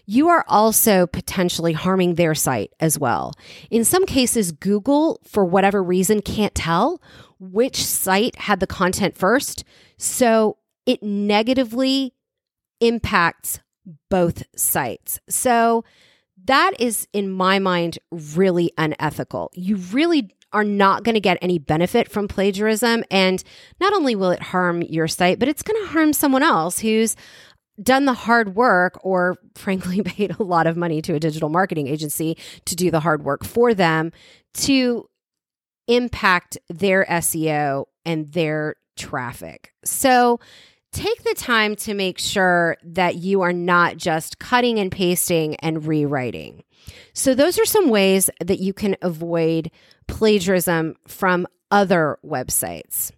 You 0.07 0.29
are 0.29 0.45
also 0.49 1.07
potentially 1.07 1.75
harming 1.75 2.15
their 2.15 2.35
site 2.35 2.73
as 2.81 2.99
well. 2.99 3.35
In 3.71 3.85
some 3.85 4.07
cases, 4.07 4.51
Google, 4.51 5.21
for 5.25 5.45
whatever 5.45 5.83
reason, 5.83 6.23
can't 6.23 6.55
tell 6.55 7.03
which 7.39 7.85
site 7.85 8.37
had 8.37 8.61
the 8.61 8.67
content 8.67 9.17
first. 9.17 9.63
So 9.99 10.57
it 10.87 11.03
negatively 11.03 12.15
impacts 12.81 13.61
both 14.09 14.43
sites. 14.57 15.21
So 15.29 15.85
that 16.45 16.73
is, 16.81 17.07
in 17.13 17.31
my 17.31 17.59
mind, 17.59 17.99
really 18.11 18.73
unethical. 18.79 19.51
You 19.55 19.77
really 19.77 20.35
are 20.53 20.65
not 20.65 21.05
going 21.05 21.15
to 21.15 21.21
get 21.21 21.39
any 21.41 21.59
benefit 21.59 22.11
from 22.11 22.29
plagiarism. 22.29 23.05
And 23.11 23.43
not 23.81 23.93
only 23.93 24.15
will 24.15 24.31
it 24.31 24.43
harm 24.43 24.83
your 24.83 25.09
site, 25.09 25.39
but 25.39 25.49
it's 25.49 25.63
going 25.63 25.81
to 25.83 25.89
harm 25.89 26.13
someone 26.13 26.43
else 26.43 26.79
who's 26.79 27.17
done 27.83 28.05
the 28.05 28.15
hard 28.15 28.55
work 28.55 28.99
or 29.03 29.37
frankly 29.55 30.03
paid 30.03 30.35
a 30.39 30.43
lot 30.43 30.67
of 30.67 30.77
money 30.77 31.03
to 31.03 31.15
a 31.15 31.21
digital 31.21 31.49
marketing 31.49 31.89
agency 31.89 32.37
to 32.65 32.77
do 32.77 32.91
the 32.91 33.01
hard 33.01 33.25
work 33.25 33.45
for 33.45 33.75
them 33.75 34.13
to 34.55 35.09
impact 35.89 36.59
their 36.69 37.05
SEO 37.07 37.87
and 38.05 38.29
their 38.29 38.77
traffic. 38.97 39.73
So 39.85 40.39
take 40.93 41.23
the 41.25 41.35
time 41.35 41.75
to 41.77 41.95
make 41.95 42.19
sure 42.19 42.77
that 42.85 43.17
you 43.17 43.41
are 43.41 43.53
not 43.53 43.97
just 43.97 44.39
cutting 44.39 44.79
and 44.79 44.93
pasting 44.93 45.57
and 45.57 45.87
rewriting. 45.87 46.65
So, 47.13 47.35
those 47.35 47.59
are 47.59 47.65
some 47.65 47.89
ways 47.89 48.29
that 48.41 48.61
you 48.61 48.73
can 48.73 48.97
avoid 49.03 49.71
plagiarism 50.07 50.97
from 51.07 51.47
other 51.71 52.19
websites. 52.25 53.13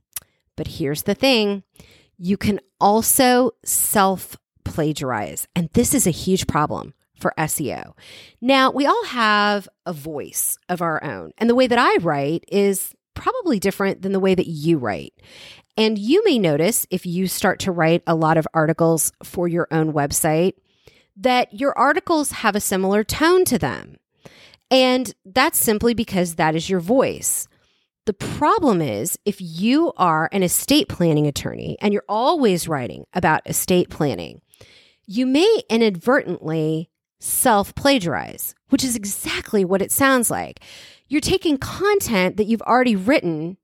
But 0.57 0.69
here's 0.69 1.02
the 1.02 1.14
thing 1.14 1.64
you 2.16 2.37
can 2.37 2.61
also 2.81 3.52
self 3.64 4.37
plagiarize, 4.64 5.47
and 5.54 5.69
this 5.73 5.95
is 5.95 6.07
a 6.07 6.11
huge 6.11 6.47
problem 6.47 6.95
for 7.19 7.35
SEO. 7.38 7.93
Now, 8.40 8.71
we 8.71 8.87
all 8.87 9.04
have 9.07 9.69
a 9.87 9.93
voice 9.93 10.59
of 10.69 10.83
our 10.83 11.02
own, 11.02 11.33
and 11.38 11.49
the 11.49 11.54
way 11.54 11.66
that 11.66 11.78
I 11.78 11.97
write 12.02 12.45
is 12.49 12.95
probably 13.14 13.59
different 13.59 14.02
than 14.02 14.12
the 14.12 14.21
way 14.21 14.35
that 14.35 14.49
you 14.49 14.78
write. 14.78 15.14
And 15.76 15.99
you 15.99 16.23
may 16.25 16.38
notice 16.38 16.87
if 16.90 17.04
you 17.04 17.26
start 17.26 17.59
to 17.61 17.73
write 17.73 18.02
a 18.07 18.14
lot 18.14 18.37
of 18.37 18.47
articles 18.54 19.12
for 19.23 19.49
your 19.49 19.66
own 19.71 19.93
website 19.93 20.54
that 21.16 21.52
your 21.52 21.76
articles 21.78 22.31
have 22.31 22.57
a 22.57 22.61
similar 22.61 23.04
tone 23.04 23.45
to 23.47 23.59
them. 23.59 23.97
And 24.71 25.12
that's 25.25 25.59
simply 25.59 25.95
because 25.95 26.35
that 26.35 26.54
is 26.54 26.69
your 26.69 26.81
voice. 26.81 27.49
The 28.07 28.12
problem 28.12 28.83
is 28.83 29.19
if 29.25 29.40
you 29.40 29.93
are 29.97 30.28
an 30.33 30.43
estate 30.43 30.88
planning 30.88 31.26
attorney 31.26 31.76
and 31.81 31.93
you're 31.93 32.04
always 32.09 32.69
writing 32.69 33.07
about 33.14 33.49
estate 33.49 33.88
planning, 33.88 34.43
you 35.07 35.26
may 35.26 35.62
inadvertently 35.71 36.90
self 37.21 37.75
plagiarize, 37.75 38.54
which 38.69 38.85
is 38.85 38.97
exactly 38.97 39.64
what 39.64 39.83
it 39.83 39.90
sounds 39.93 40.31
like. 40.31 40.61
You're 41.09 41.21
taking 41.21 41.57
content 41.57 42.37
that 42.37 42.47
you've 42.47 42.62
already 42.62 42.97
written 42.97 43.57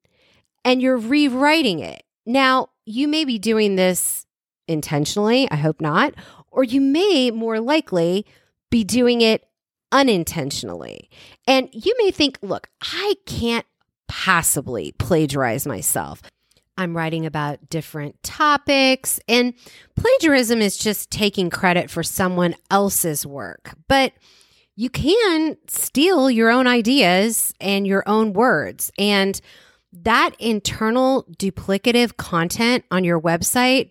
and 0.65 0.83
you're 0.83 0.99
rewriting 0.99 1.81
it. 1.81 2.03
Now, 2.27 2.71
you 2.85 3.09
may 3.09 3.25
be 3.25 3.39
doing 3.39 3.77
this 3.77 4.27
intentionally, 4.69 5.51
I 5.51 5.57
hope 5.57 5.81
not, 5.81 6.15
or 6.51 6.65
you 6.65 6.81
may 6.81 7.31
more 7.31 7.61
likely 7.61 8.27
be 8.71 8.85
doing 8.85 9.21
it 9.21 9.47
unintentionally. 9.93 11.11
And 11.47 11.69
you 11.73 11.95
may 11.99 12.11
think, 12.11 12.39
look, 12.43 12.69
I 12.81 13.15
can't 13.27 13.67
possibly 14.09 14.93
plagiarize 14.93 15.67
myself. 15.67 16.23
I'm 16.77 16.97
writing 16.97 17.27
about 17.27 17.69
different 17.69 18.23
topics, 18.23 19.21
and 19.29 19.53
plagiarism 19.97 20.63
is 20.63 20.79
just 20.79 21.11
taking 21.11 21.51
credit 21.51 21.91
for 21.91 22.03
someone 22.03 22.55
else's 22.71 23.27
work. 23.27 23.75
But 23.87 24.15
you 24.77 24.89
can 24.89 25.59
steal 25.69 26.31
your 26.31 26.49
own 26.49 26.67
ideas 26.67 27.53
and 27.61 27.87
your 27.87 28.03
own 28.07 28.33
words. 28.33 28.91
And 28.99 29.39
that 29.93 30.31
internal 30.39 31.25
duplicative 31.39 32.17
content 32.17 32.85
on 32.91 33.05
your 33.05 33.21
website 33.21 33.91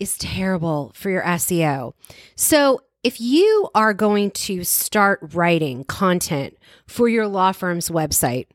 is 0.00 0.18
terrible 0.18 0.92
for 0.94 1.10
your 1.10 1.22
SEO. 1.22 1.94
So, 2.34 2.80
if 3.02 3.20
you 3.20 3.68
are 3.72 3.94
going 3.94 4.32
to 4.32 4.64
start 4.64 5.20
writing 5.32 5.84
content 5.84 6.56
for 6.88 7.08
your 7.08 7.28
law 7.28 7.52
firm's 7.52 7.88
website, 7.88 8.46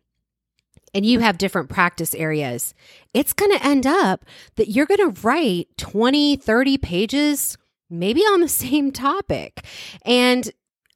and 0.93 1.05
you 1.05 1.19
have 1.19 1.37
different 1.37 1.69
practice 1.69 2.13
areas, 2.13 2.73
it's 3.13 3.33
going 3.33 3.51
to 3.57 3.65
end 3.65 3.87
up 3.87 4.25
that 4.55 4.69
you're 4.69 4.85
going 4.85 5.13
to 5.13 5.21
write 5.21 5.69
20, 5.77 6.35
30 6.35 6.77
pages 6.79 7.57
maybe 7.89 8.21
on 8.21 8.41
the 8.41 8.47
same 8.47 8.91
topic. 8.91 9.65
And 10.03 10.49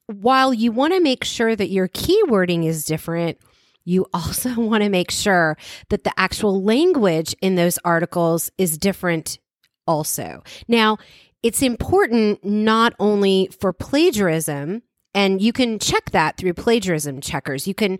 while 0.06 0.52
you 0.52 0.72
want 0.72 0.94
to 0.94 1.00
make 1.00 1.24
sure 1.24 1.56
that 1.56 1.70
your 1.70 1.88
keywording 1.88 2.64
is 2.64 2.84
different, 2.84 3.38
you 3.86 4.06
also 4.12 4.54
want 4.60 4.82
to 4.82 4.90
make 4.90 5.10
sure 5.10 5.56
that 5.88 6.04
the 6.04 6.12
actual 6.18 6.62
language 6.62 7.34
in 7.40 7.54
those 7.54 7.78
articles 7.78 8.50
is 8.58 8.76
different 8.76 9.38
also. 9.86 10.42
Now, 10.68 10.98
it's 11.42 11.62
important 11.62 12.44
not 12.44 12.92
only 12.98 13.48
for 13.58 13.72
plagiarism, 13.72 14.82
and 15.14 15.40
you 15.40 15.52
can 15.52 15.78
check 15.78 16.10
that 16.10 16.36
through 16.36 16.54
plagiarism 16.54 17.20
checkers. 17.20 17.66
You 17.66 17.74
can 17.74 17.98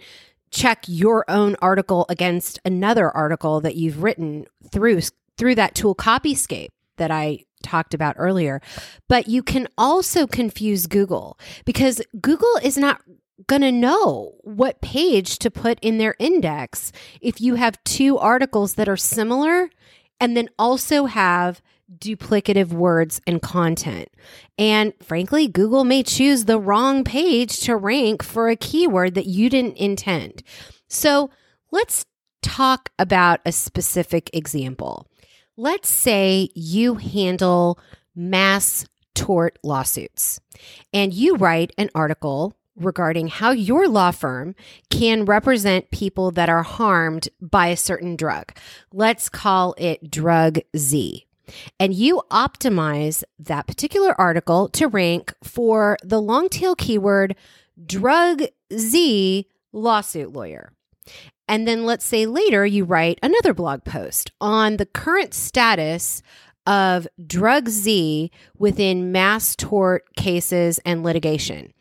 check 0.51 0.85
your 0.87 1.25
own 1.31 1.57
article 1.63 2.07
against 2.09 2.59
another 2.65 3.11
article 3.11 3.61
that 3.61 3.77
you've 3.77 4.03
written 4.03 4.47
through 4.71 5.01
through 5.39 5.55
that 5.55 5.75
tool 5.75 5.95
copyscape 5.95 6.71
that 6.97 7.11
I 7.11 7.41
talked 7.63 7.95
about 7.95 8.17
earlier. 8.19 8.61
But 9.09 9.29
you 9.29 9.43
can 9.43 9.69
also 9.77 10.27
confuse 10.27 10.87
Google 10.87 11.39
because 11.65 12.01
Google 12.21 12.57
is 12.63 12.79
not 12.79 13.03
going 13.47 13.63
to 13.63 13.73
know 13.73 14.35
what 14.43 14.81
page 14.81 15.39
to 15.41 15.51
put 15.51 15.79
in 15.81 15.99
their 15.99 16.15
index 16.19 16.93
if 17.21 17.41
you 17.41 17.57
have 17.57 17.83
two 17.85 18.19
articles 18.19 18.75
that 18.75 18.89
are 18.89 18.97
similar 18.97 19.71
and 20.21 20.37
then 20.37 20.49
also 20.59 21.05
have 21.05 21.61
duplicative 21.99 22.73
words 22.73 23.21
and 23.27 23.43
content. 23.43 24.09
And 24.59 24.93
frankly, 25.03 25.47
Google 25.47 25.85
may 25.85 26.03
choose 26.03 26.45
the 26.45 26.59
wrong 26.59 27.05
page 27.05 27.61
to 27.61 27.77
rank 27.77 28.23
for 28.23 28.49
a 28.49 28.57
keyword 28.57 29.15
that 29.15 29.27
you 29.27 29.49
didn't 29.49 29.77
intend. 29.77 30.43
So 30.89 31.31
let's 31.71 32.07
talk 32.43 32.91
about 32.99 33.41
a 33.45 33.53
specific 33.53 34.31
example. 34.33 35.07
Let's 35.57 35.89
say 35.89 36.51
you 36.55 36.95
handle 36.95 37.79
mass 38.15 38.87
tort 39.15 39.59
lawsuits 39.63 40.41
and 40.93 41.13
you 41.13 41.37
write 41.37 41.73
an 41.79 41.91
article 41.95 42.55
regarding 42.77 43.29
how 43.29 43.51
your 43.51 43.89
law 43.89 44.11
firm 44.11 44.55
can 44.91 45.25
represent 45.25 45.91
people 45.91 46.31
that 46.33 46.49
are 46.49 46.63
harmed 46.63 47.29
by 47.41 47.69
a 47.69 47.77
certain 47.77 48.17
drug. 48.17 48.53
Let's 48.93 49.29
call 49.29 49.75
it 49.79 50.11
drug 50.11 50.59
Z. 50.77 51.27
And 51.79 51.95
you 51.95 52.23
optimize 52.31 53.23
that 53.39 53.67
particular 53.67 54.19
article 54.21 54.69
to 54.71 54.89
rank 54.89 55.33
for 55.43 55.97
the 56.03 56.21
long 56.21 56.49
tail 56.49 56.75
keyword 56.75 57.37
drug 57.85 58.43
Z 58.75 59.47
lawsuit 59.73 60.33
lawyer. 60.33 60.73
And 61.49 61.69
then 61.69 61.85
let's 61.85 62.05
say 62.05 62.27
later 62.27 62.67
you 62.67 62.85
write 62.85 63.21
another 63.23 63.55
blog 63.55 63.85
post 63.85 64.33
on 64.41 64.79
the 64.79 64.87
current 64.87 65.33
status 65.33 66.23
of 66.67 67.07
drug 67.27 67.69
Z 67.69 68.31
within 68.59 69.13
mass 69.13 69.55
tort 69.57 70.05
cases 70.17 70.79
and 70.85 71.03
litigation. 71.03 71.73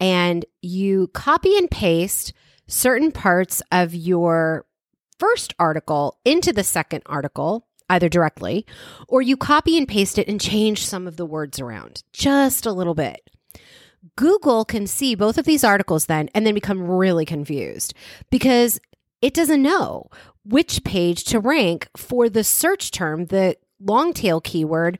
And 0.00 0.44
you 0.60 1.08
copy 1.08 1.56
and 1.56 1.70
paste 1.70 2.32
certain 2.66 3.12
parts 3.12 3.62
of 3.70 3.94
your 3.94 4.66
first 5.18 5.54
article 5.58 6.18
into 6.24 6.52
the 6.52 6.64
second 6.64 7.02
article 7.06 7.66
either 7.88 8.08
directly 8.08 8.66
or 9.08 9.22
you 9.22 9.36
copy 9.36 9.76
and 9.76 9.86
paste 9.86 10.18
it 10.18 10.26
and 10.26 10.40
change 10.40 10.84
some 10.84 11.06
of 11.06 11.16
the 11.16 11.26
words 11.26 11.60
around 11.60 12.02
just 12.12 12.66
a 12.66 12.72
little 12.72 12.94
bit. 12.94 13.28
Google 14.16 14.64
can 14.64 14.86
see 14.86 15.14
both 15.14 15.38
of 15.38 15.44
these 15.44 15.62
articles 15.62 16.06
then 16.06 16.28
and 16.34 16.44
then 16.44 16.54
become 16.54 16.82
really 16.82 17.24
confused 17.24 17.94
because 18.30 18.80
it 19.20 19.34
doesn't 19.34 19.62
know 19.62 20.08
which 20.44 20.82
page 20.82 21.22
to 21.24 21.38
rank 21.38 21.88
for 21.96 22.28
the 22.28 22.42
search 22.42 22.90
term, 22.90 23.26
the 23.26 23.56
long 23.84 24.12
tail 24.12 24.40
keyword, 24.40 24.98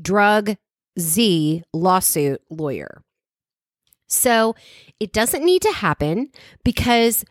drug 0.00 0.56
Z 0.98 1.62
lawsuit 1.72 2.40
lawyer. 2.50 3.02
So 4.06 4.54
it 4.98 5.12
doesn't 5.12 5.44
need 5.44 5.62
to 5.62 5.72
happen 5.72 6.30
because 6.64 7.24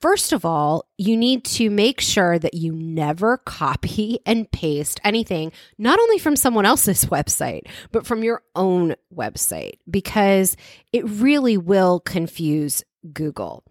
First 0.00 0.32
of 0.32 0.44
all, 0.44 0.86
you 0.96 1.16
need 1.16 1.44
to 1.44 1.70
make 1.70 2.00
sure 2.00 2.38
that 2.38 2.54
you 2.54 2.72
never 2.72 3.36
copy 3.36 4.20
and 4.24 4.48
paste 4.52 5.00
anything, 5.02 5.50
not 5.76 5.98
only 5.98 6.18
from 6.18 6.36
someone 6.36 6.64
else's 6.64 7.04
website, 7.06 7.62
but 7.90 8.06
from 8.06 8.22
your 8.22 8.42
own 8.54 8.94
website, 9.12 9.78
because 9.90 10.56
it 10.92 11.08
really 11.08 11.56
will 11.56 11.98
confuse 11.98 12.84
Google. 13.12 13.64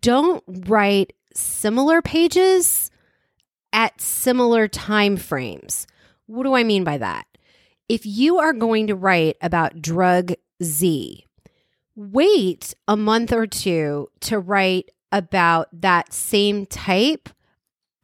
Don't 0.00 0.42
write 0.48 1.12
similar 1.32 2.02
pages 2.02 2.90
at 3.72 4.00
similar 4.00 4.66
time 4.66 5.16
frames. 5.16 5.86
What 6.28 6.42
do 6.42 6.54
I 6.54 6.62
mean 6.62 6.84
by 6.84 6.98
that? 6.98 7.26
If 7.88 8.04
you 8.04 8.38
are 8.38 8.52
going 8.52 8.86
to 8.88 8.94
write 8.94 9.38
about 9.40 9.80
drug 9.80 10.34
Z, 10.62 11.24
wait 11.96 12.74
a 12.86 12.96
month 12.96 13.32
or 13.32 13.46
two 13.46 14.08
to 14.20 14.38
write 14.38 14.90
about 15.10 15.68
that 15.72 16.12
same 16.12 16.66
type 16.66 17.30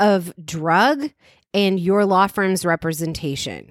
of 0.00 0.32
drug 0.42 1.10
and 1.52 1.78
your 1.78 2.06
law 2.06 2.26
firm's 2.26 2.64
representation. 2.64 3.70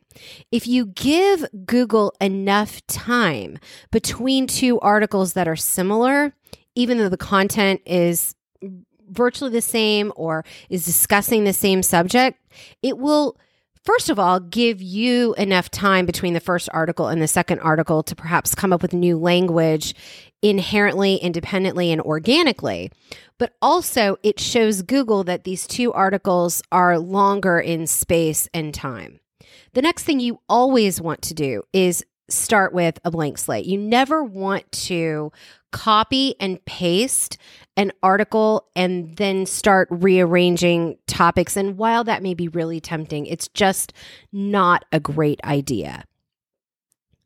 If 0.52 0.68
you 0.68 0.86
give 0.86 1.46
Google 1.66 2.14
enough 2.22 2.86
time 2.86 3.58
between 3.92 4.46
two 4.46 4.80
articles 4.82 5.34
that 5.34 5.48
are 5.48 5.56
similar, 5.56 6.34
even 6.76 7.00
though 7.00 7.10
the 7.10 7.18
content 7.18 7.82
is 7.88 8.36
virtually 9.10 9.52
the 9.52 9.62
same 9.62 10.14
or 10.16 10.46
is 10.70 10.86
discussing 10.86 11.44
the 11.44 11.54
same 11.54 11.82
subject, 11.82 12.40
it 12.84 13.00
will 13.00 13.36
first 13.84 14.10
of 14.10 14.20
all, 14.20 14.40
give 14.40 14.82
you 14.82 15.34
enough 15.36 15.70
time 15.70 16.06
between 16.06 16.34
the 16.34 16.40
first 16.40 16.70
article 16.74 17.08
and 17.08 17.22
the 17.22 17.28
second 17.28 17.60
article 17.60 18.04
to 18.04 18.16
perhaps 18.16 18.56
come 18.56 18.74
up 18.74 18.82
with 18.82 18.94
new 18.94 19.18
language 19.18 19.94
inherently, 20.42 21.16
independently, 21.16 21.92
and 21.92 22.02
organically. 22.02 22.92
But 23.38 23.54
also, 23.62 24.18
it 24.24 24.40
shows 24.40 24.82
Google 24.82 25.24
that 25.24 25.44
these 25.44 25.68
two 25.68 25.92
articles 25.94 26.62
are 26.72 27.00
longer 27.00 27.60
in 27.60 27.88
space 27.88 28.48
and 28.54 28.74
time. 28.74 29.20
The 29.74 29.82
next 29.82 30.04
thing 30.04 30.20
you 30.20 30.40
always 30.48 31.02
want 31.02 31.22
to 31.24 31.34
do 31.34 31.64
is 31.74 32.06
start 32.30 32.74
with 32.74 33.00
a 33.04 33.12
blank 33.12 33.38
slate. 33.38 33.66
You 33.66 33.78
never 33.78 34.24
want 34.24 34.72
to 34.72 35.32
copy 35.72 36.36
and 36.40 36.64
paste 36.66 37.38
an 37.76 37.92
article 38.02 38.68
and 38.76 39.16
then 39.18 39.46
start 39.46 39.88
rearranging 39.92 40.98
topics. 41.08 41.58
And 41.58 41.78
while 41.78 42.04
that 42.04 42.24
may 42.24 42.34
be 42.34 42.48
really 42.48 42.80
tempting, 42.80 43.26
it's 43.26 43.48
just 43.50 43.92
not 44.32 44.86
a 44.92 45.00
great 45.00 45.44
idea. 45.44 46.06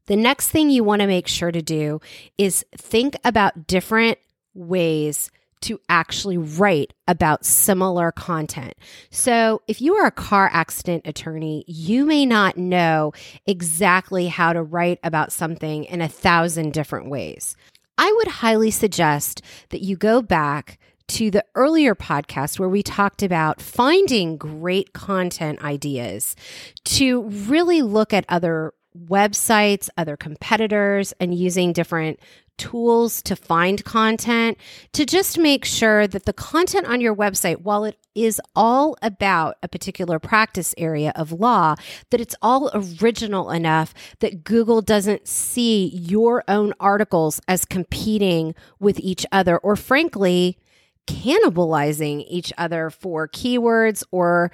The 0.08 0.16
next 0.16 0.50
thing 0.50 0.70
you 0.70 0.84
want 0.84 1.02
to 1.02 1.08
make 1.08 1.28
sure 1.28 1.52
to 1.52 1.62
do 1.62 2.00
is 2.38 2.66
think 2.76 3.18
about 3.26 3.68
different 3.68 4.18
ways 4.54 5.30
to 5.62 5.80
actually 5.90 6.38
write 6.38 6.94
about 7.08 7.46
similar 7.46 8.12
content. 8.12 8.74
So, 9.10 9.62
if 9.68 9.82
you 9.82 9.96
are 9.96 10.06
a 10.06 10.12
car 10.12 10.50
accident 10.52 11.04
attorney, 11.06 11.64
you 11.68 12.06
may 12.06 12.26
not 12.26 12.58
know 12.58 13.14
exactly 13.46 14.28
how 14.28 14.54
to 14.54 14.62
write 14.62 15.00
about 15.04 15.32
something 15.32 15.86
in 15.86 16.02
a 16.02 16.10
thousand 16.10 16.74
different 16.74 17.10
ways. 17.10 17.56
I 17.98 18.14
would 18.18 18.28
highly 18.28 18.72
suggest 18.72 19.42
that 19.70 19.82
you 19.82 19.96
go 19.96 20.22
back 20.22 20.78
to 21.08 21.32
the 21.32 21.46
earlier 21.56 21.96
podcast 21.96 22.60
where 22.60 22.70
we 22.70 22.84
talked 22.84 23.24
about 23.24 23.62
finding 23.62 24.38
great 24.38 24.94
content 24.94 25.64
ideas 25.64 26.36
to 26.84 27.24
really 27.24 27.82
look 27.82 28.14
at 28.14 28.26
other 28.28 28.74
websites, 29.06 29.90
other 29.98 30.18
competitors, 30.18 31.14
and 31.20 31.34
using 31.34 31.74
different 31.74 32.20
tools 32.58 33.22
to 33.22 33.36
find 33.36 33.86
content 33.86 34.58
to 34.92 35.06
just 35.06 35.38
make 35.38 35.64
sure 35.64 36.08
that 36.08 36.26
the 36.26 36.34
content 36.34 36.88
on 36.88 37.00
your 37.00 37.16
website, 37.16 37.62
while 37.62 37.86
it 37.86 37.98
is 38.16 38.42
all 38.56 38.98
about 39.02 39.58
a 39.62 39.68
particular 39.68 40.18
practice 40.20 40.74
area 40.78 41.14
of 41.16 41.32
law, 41.32 41.76
that 42.10 42.20
it's 42.20 42.36
all 42.42 42.72
original 42.74 43.52
enough 43.52 43.94
that 44.20 44.44
Google 44.44 44.82
doesn't 44.82 45.28
see 45.28 45.88
your 45.94 46.44
own 46.48 46.74
articles 46.80 47.40
as 47.48 47.64
competing 47.64 48.56
with 48.80 49.00
each 49.00 49.26
other 49.32 49.58
or, 49.60 49.76
frankly, 49.76 50.58
cannibalizing 51.06 52.26
each 52.28 52.52
other 52.58 52.90
for 52.90 53.28
keywords 53.28 54.04
or 54.12 54.52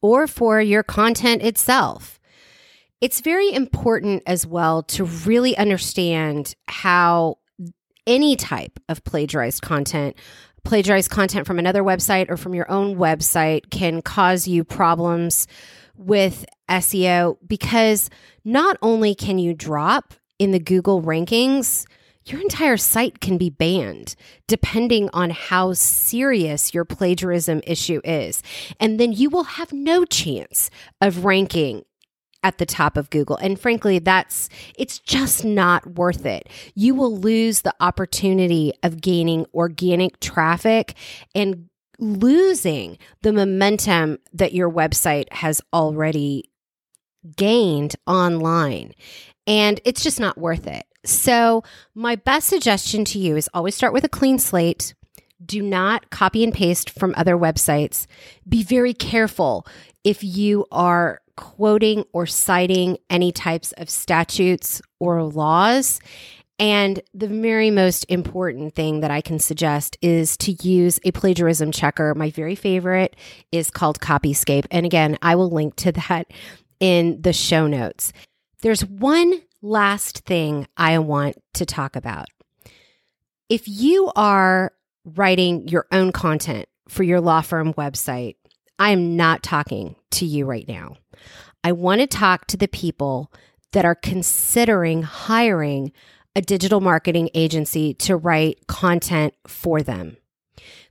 or 0.00 0.26
for 0.26 0.60
your 0.60 0.82
content 0.82 1.42
itself. 1.42 2.18
It's 3.04 3.20
very 3.20 3.52
important 3.52 4.22
as 4.26 4.46
well 4.46 4.82
to 4.84 5.04
really 5.04 5.54
understand 5.58 6.54
how 6.68 7.36
any 8.06 8.34
type 8.34 8.80
of 8.88 9.04
plagiarized 9.04 9.60
content, 9.60 10.16
plagiarized 10.64 11.10
content 11.10 11.46
from 11.46 11.58
another 11.58 11.82
website 11.82 12.30
or 12.30 12.38
from 12.38 12.54
your 12.54 12.70
own 12.70 12.96
website, 12.96 13.68
can 13.70 14.00
cause 14.00 14.48
you 14.48 14.64
problems 14.64 15.46
with 15.98 16.46
SEO 16.70 17.36
because 17.46 18.08
not 18.42 18.78
only 18.80 19.14
can 19.14 19.38
you 19.38 19.52
drop 19.52 20.14
in 20.38 20.52
the 20.52 20.58
Google 20.58 21.02
rankings, 21.02 21.84
your 22.24 22.40
entire 22.40 22.78
site 22.78 23.20
can 23.20 23.36
be 23.36 23.50
banned 23.50 24.14
depending 24.48 25.10
on 25.12 25.28
how 25.28 25.74
serious 25.74 26.72
your 26.72 26.86
plagiarism 26.86 27.60
issue 27.66 28.00
is. 28.02 28.42
And 28.80 28.98
then 28.98 29.12
you 29.12 29.28
will 29.28 29.44
have 29.44 29.74
no 29.74 30.06
chance 30.06 30.70
of 31.02 31.26
ranking 31.26 31.84
at 32.44 32.58
the 32.58 32.66
top 32.66 32.96
of 32.96 33.10
Google. 33.10 33.36
And 33.36 33.58
frankly, 33.58 33.98
that's, 33.98 34.48
it's 34.78 35.00
just 35.00 35.44
not 35.44 35.84
worth 35.96 36.26
it. 36.26 36.48
You 36.74 36.94
will 36.94 37.18
lose 37.18 37.62
the 37.62 37.74
opportunity 37.80 38.72
of 38.84 39.00
gaining 39.00 39.46
organic 39.54 40.20
traffic 40.20 40.94
and 41.34 41.68
losing 41.98 42.98
the 43.22 43.32
momentum 43.32 44.18
that 44.32 44.52
your 44.52 44.70
website 44.70 45.32
has 45.32 45.60
already 45.72 46.50
gained 47.36 47.96
online. 48.06 48.92
And 49.46 49.80
it's 49.84 50.02
just 50.02 50.20
not 50.20 50.38
worth 50.38 50.66
it. 50.66 50.84
So, 51.06 51.62
my 51.94 52.16
best 52.16 52.48
suggestion 52.48 53.04
to 53.06 53.18
you 53.18 53.36
is 53.36 53.50
always 53.52 53.74
start 53.74 53.92
with 53.92 54.04
a 54.04 54.08
clean 54.08 54.38
slate. 54.38 54.94
Do 55.44 55.60
not 55.60 56.08
copy 56.08 56.42
and 56.42 56.52
paste 56.52 56.88
from 56.88 57.14
other 57.16 57.36
websites. 57.36 58.06
Be 58.48 58.62
very 58.62 58.94
careful 58.94 59.66
if 60.02 60.24
you 60.24 60.64
are 60.72 61.20
quoting 61.36 62.04
or 62.12 62.26
citing 62.26 62.98
any 63.10 63.32
types 63.32 63.72
of 63.72 63.90
statutes 63.90 64.80
or 65.00 65.22
laws. 65.22 66.00
And 66.58 67.00
the 67.12 67.26
very 67.26 67.70
most 67.70 68.04
important 68.08 68.74
thing 68.74 69.00
that 69.00 69.10
I 69.10 69.20
can 69.20 69.38
suggest 69.40 69.98
is 70.00 70.36
to 70.38 70.52
use 70.52 71.00
a 71.04 71.10
plagiarism 71.10 71.72
checker. 71.72 72.14
My 72.14 72.30
very 72.30 72.54
favorite 72.54 73.16
is 73.50 73.70
called 73.70 74.00
Copyscape. 74.00 74.66
And 74.70 74.86
again, 74.86 75.18
I 75.20 75.34
will 75.34 75.50
link 75.50 75.74
to 75.76 75.92
that 75.92 76.28
in 76.78 77.20
the 77.20 77.32
show 77.32 77.66
notes. 77.66 78.12
There's 78.62 78.84
one 78.84 79.42
last 79.62 80.20
thing 80.20 80.68
I 80.76 80.98
want 81.00 81.36
to 81.54 81.66
talk 81.66 81.96
about. 81.96 82.26
If 83.48 83.66
you 83.66 84.12
are 84.14 84.72
writing 85.04 85.68
your 85.68 85.86
own 85.90 86.12
content 86.12 86.66
for 86.88 87.02
your 87.02 87.20
law 87.20 87.40
firm 87.40 87.74
website, 87.74 88.36
I 88.78 88.90
am 88.90 89.16
not 89.16 89.42
talking 89.42 89.96
to 90.12 90.26
you 90.26 90.46
right 90.46 90.66
now. 90.68 90.96
I 91.64 91.72
want 91.72 92.02
to 92.02 92.06
talk 92.06 92.46
to 92.48 92.58
the 92.58 92.68
people 92.68 93.32
that 93.72 93.86
are 93.86 93.94
considering 93.94 95.02
hiring 95.02 95.92
a 96.36 96.42
digital 96.42 96.82
marketing 96.82 97.30
agency 97.34 97.94
to 97.94 98.16
write 98.16 98.66
content 98.66 99.34
for 99.46 99.82
them. 99.82 100.18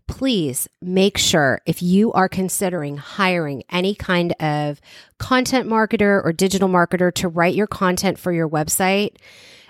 Please 0.08 0.68
make 0.82 1.18
sure 1.18 1.62
if 1.66 1.82
you 1.82 2.12
are 2.14 2.28
considering 2.28 2.98
hiring 2.98 3.64
any 3.70 3.94
kind 3.94 4.34
of 4.42 4.82
content 5.20 5.68
marketer 5.68 6.24
or 6.26 6.34
digital 6.34 6.68
marketer 6.68 7.14
to 7.14 7.28
write 7.28 7.56
your 7.56 7.68
content 7.68 8.18
for 8.18 8.32
your 8.32 8.50
website, 8.50 9.16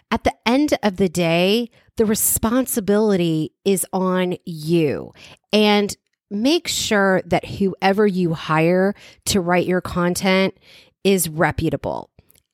at 0.10 0.24
the 0.24 0.34
end 0.46 0.74
of 0.82 0.98
the 0.98 1.10
day, 1.10 1.70
the 1.98 2.06
responsibility 2.06 3.52
is 3.66 3.86
on 3.94 4.36
you. 4.46 5.12
And 5.52 5.96
make 6.32 6.68
sure 6.68 7.22
that 7.26 7.46
whoever 7.46 8.08
you 8.08 8.34
hire 8.34 8.96
to 9.26 9.40
write 9.40 9.68
your 9.68 9.82
content 9.82 10.56
is 11.04 11.30
reputable. 11.30 12.10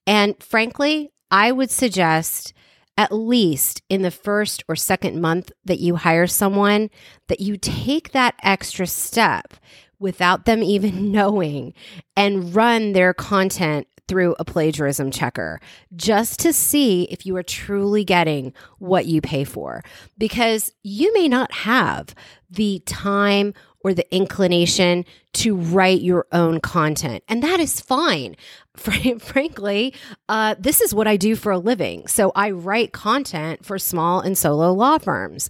And 0.07 0.41
frankly, 0.41 1.11
I 1.31 1.51
would 1.51 1.71
suggest 1.71 2.53
at 2.97 3.13
least 3.13 3.81
in 3.87 4.01
the 4.01 4.11
first 4.11 4.63
or 4.67 4.75
second 4.75 5.21
month 5.21 5.51
that 5.63 5.79
you 5.79 5.95
hire 5.95 6.27
someone 6.27 6.89
that 7.29 7.39
you 7.39 7.55
take 7.55 8.11
that 8.11 8.35
extra 8.43 8.85
step 8.85 9.53
without 9.99 10.45
them 10.45 10.61
even 10.63 11.11
knowing 11.11 11.73
and 12.17 12.53
run 12.55 12.93
their 12.93 13.13
content 13.13 13.87
through 14.09 14.35
a 14.39 14.43
plagiarism 14.43 15.11
checker 15.11 15.61
just 15.95 16.39
to 16.39 16.51
see 16.51 17.03
if 17.03 17.27
you 17.27 17.37
are 17.37 17.43
truly 17.43 18.03
getting 18.03 18.51
what 18.79 19.05
you 19.05 19.21
pay 19.21 19.43
for. 19.43 19.83
Because 20.17 20.73
you 20.83 21.13
may 21.13 21.27
not 21.27 21.53
have 21.53 22.15
the 22.49 22.81
time 22.87 23.53
or 23.81 23.93
the 23.93 24.13
inclination 24.13 25.05
to 25.33 25.55
write 25.55 26.01
your 26.01 26.25
own 26.31 26.59
content. 26.59 27.23
And 27.27 27.41
that 27.43 27.59
is 27.59 27.79
fine. 27.79 28.35
Frankly, 28.75 29.93
uh, 30.27 30.55
this 30.59 30.81
is 30.81 30.93
what 30.93 31.07
I 31.07 31.17
do 31.17 31.35
for 31.35 31.51
a 31.51 31.57
living. 31.57 32.07
So 32.07 32.31
I 32.35 32.51
write 32.51 32.91
content 32.91 33.65
for 33.65 33.77
small 33.79 34.19
and 34.19 34.37
solo 34.37 34.73
law 34.73 34.97
firms. 34.97 35.49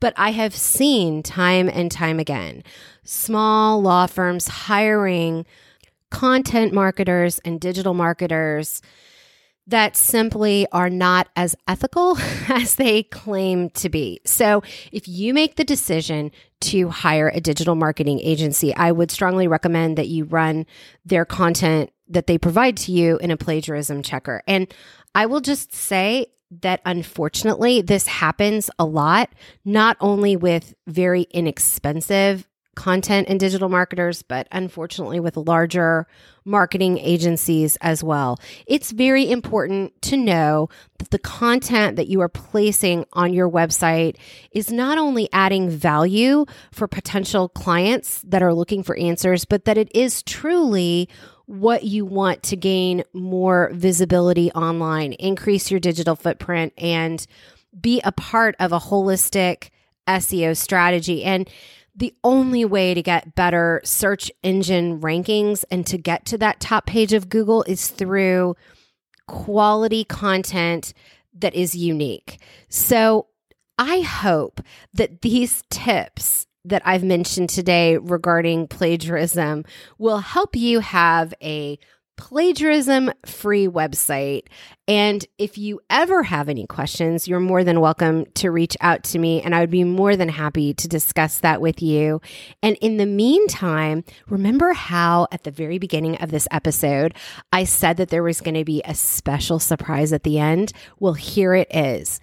But 0.00 0.14
I 0.16 0.32
have 0.32 0.54
seen 0.54 1.22
time 1.22 1.68
and 1.68 1.90
time 1.90 2.18
again 2.18 2.62
small 3.06 3.82
law 3.82 4.06
firms 4.06 4.48
hiring 4.48 5.44
content 6.10 6.72
marketers 6.72 7.38
and 7.40 7.60
digital 7.60 7.94
marketers 7.94 8.80
that 9.66 9.96
simply 9.96 10.66
are 10.72 10.90
not 10.90 11.28
as 11.36 11.56
ethical 11.66 12.18
as 12.48 12.74
they 12.74 13.02
claim 13.04 13.70
to 13.70 13.88
be. 13.88 14.20
So, 14.24 14.62
if 14.92 15.08
you 15.08 15.32
make 15.34 15.56
the 15.56 15.64
decision 15.64 16.30
to 16.62 16.88
hire 16.88 17.28
a 17.28 17.40
digital 17.40 17.74
marketing 17.74 18.20
agency, 18.20 18.74
I 18.74 18.92
would 18.92 19.10
strongly 19.10 19.48
recommend 19.48 19.98
that 19.98 20.08
you 20.08 20.24
run 20.24 20.66
their 21.04 21.24
content 21.24 21.90
that 22.08 22.26
they 22.26 22.38
provide 22.38 22.76
to 22.76 22.92
you 22.92 23.18
in 23.18 23.30
a 23.30 23.36
plagiarism 23.36 24.02
checker. 24.02 24.42
And 24.46 24.72
I 25.14 25.26
will 25.26 25.40
just 25.40 25.74
say 25.74 26.26
that 26.62 26.80
unfortunately, 26.84 27.80
this 27.82 28.06
happens 28.06 28.70
a 28.78 28.84
lot, 28.84 29.30
not 29.64 29.96
only 30.00 30.36
with 30.36 30.74
very 30.86 31.22
inexpensive 31.30 32.46
content 32.74 33.28
and 33.28 33.40
digital 33.40 33.68
marketers, 33.68 34.22
but 34.22 34.46
unfortunately 34.52 35.20
with 35.20 35.36
larger 35.36 36.06
marketing 36.44 36.98
agencies 36.98 37.76
as 37.76 38.04
well. 38.04 38.38
It's 38.66 38.90
very 38.90 39.30
important 39.30 40.00
to 40.02 40.16
know 40.16 40.68
that 40.98 41.10
the 41.10 41.18
content 41.18 41.96
that 41.96 42.08
you 42.08 42.20
are 42.20 42.28
placing 42.28 43.06
on 43.14 43.32
your 43.32 43.48
website 43.48 44.16
is 44.52 44.70
not 44.70 44.98
only 44.98 45.28
adding 45.32 45.70
value 45.70 46.44
for 46.70 46.86
potential 46.86 47.48
clients 47.48 48.20
that 48.22 48.42
are 48.42 48.54
looking 48.54 48.82
for 48.82 48.96
answers, 48.96 49.44
but 49.44 49.64
that 49.64 49.78
it 49.78 49.94
is 49.94 50.22
truly 50.22 51.08
what 51.46 51.84
you 51.84 52.04
want 52.04 52.42
to 52.42 52.56
gain 52.56 53.04
more 53.12 53.70
visibility 53.74 54.50
online, 54.52 55.12
increase 55.14 55.70
your 55.70 55.80
digital 55.80 56.16
footprint, 56.16 56.72
and 56.78 57.26
be 57.78 58.00
a 58.04 58.12
part 58.12 58.54
of 58.58 58.72
a 58.72 58.78
holistic 58.78 59.70
SEO 60.06 60.56
strategy. 60.56 61.24
And 61.24 61.48
the 61.94 62.14
only 62.24 62.64
way 62.64 62.94
to 62.94 63.02
get 63.02 63.34
better 63.34 63.80
search 63.84 64.30
engine 64.42 65.00
rankings 65.00 65.64
and 65.70 65.86
to 65.86 65.98
get 65.98 66.24
to 66.26 66.38
that 66.38 66.60
top 66.60 66.86
page 66.86 67.12
of 67.12 67.28
Google 67.28 67.62
is 67.64 67.88
through 67.88 68.56
quality 69.26 70.04
content 70.04 70.92
that 71.34 71.54
is 71.54 71.74
unique. 71.74 72.40
So 72.68 73.26
I 73.78 74.00
hope 74.00 74.60
that 74.92 75.22
these 75.22 75.62
tips 75.70 76.46
that 76.64 76.82
I've 76.84 77.04
mentioned 77.04 77.50
today 77.50 77.98
regarding 77.98 78.68
plagiarism 78.68 79.64
will 79.98 80.18
help 80.18 80.56
you 80.56 80.80
have 80.80 81.34
a 81.42 81.78
plagiarism 82.16 83.12
free 83.26 83.66
website. 83.66 84.44
And 84.86 85.24
if 85.38 85.58
you 85.58 85.80
ever 85.90 86.22
have 86.22 86.48
any 86.48 86.66
questions, 86.66 87.26
you're 87.26 87.40
more 87.40 87.64
than 87.64 87.80
welcome 87.80 88.26
to 88.34 88.50
reach 88.50 88.76
out 88.80 89.02
to 89.04 89.18
me, 89.18 89.42
and 89.42 89.54
I 89.54 89.60
would 89.60 89.70
be 89.70 89.84
more 89.84 90.16
than 90.16 90.28
happy 90.28 90.74
to 90.74 90.88
discuss 90.88 91.40
that 91.40 91.60
with 91.60 91.82
you. 91.82 92.20
And 92.62 92.76
in 92.80 92.96
the 92.96 93.06
meantime, 93.06 94.04
remember 94.28 94.72
how 94.72 95.26
at 95.32 95.44
the 95.44 95.50
very 95.50 95.78
beginning 95.78 96.16
of 96.16 96.30
this 96.30 96.48
episode, 96.50 97.14
I 97.52 97.64
said 97.64 97.96
that 97.96 98.10
there 98.10 98.22
was 98.22 98.40
going 98.40 98.54
to 98.54 98.64
be 98.64 98.82
a 98.84 98.94
special 98.94 99.58
surprise 99.58 100.12
at 100.12 100.22
the 100.22 100.38
end? 100.38 100.72
Well, 100.98 101.14
here 101.14 101.54
it 101.54 101.68
is. 101.74 102.20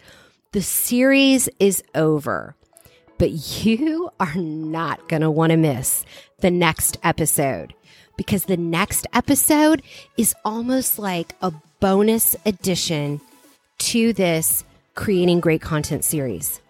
The 0.52 0.62
series 0.62 1.50
is 1.60 1.84
over 1.96 2.56
but 3.22 3.30
you 3.64 4.10
are 4.20 4.34
not 4.34 5.08
going 5.08 5.22
to 5.22 5.30
want 5.30 5.52
to 5.52 5.58
miss 5.58 6.04
the 6.40 6.50
next 6.50 6.98
episode 7.04 7.72
because 8.22 8.46
the 8.46 8.56
next 8.56 9.08
episode 9.14 9.82
is 10.16 10.36
almost 10.46 11.00
like 11.00 11.34
a 11.42 11.52
bonus 11.80 12.36
addition 12.46 13.20
to 13.80 14.14
this 14.14 14.64
creating 14.94 15.40
great 15.40 15.60
content 15.60 16.04
series. 16.04 16.62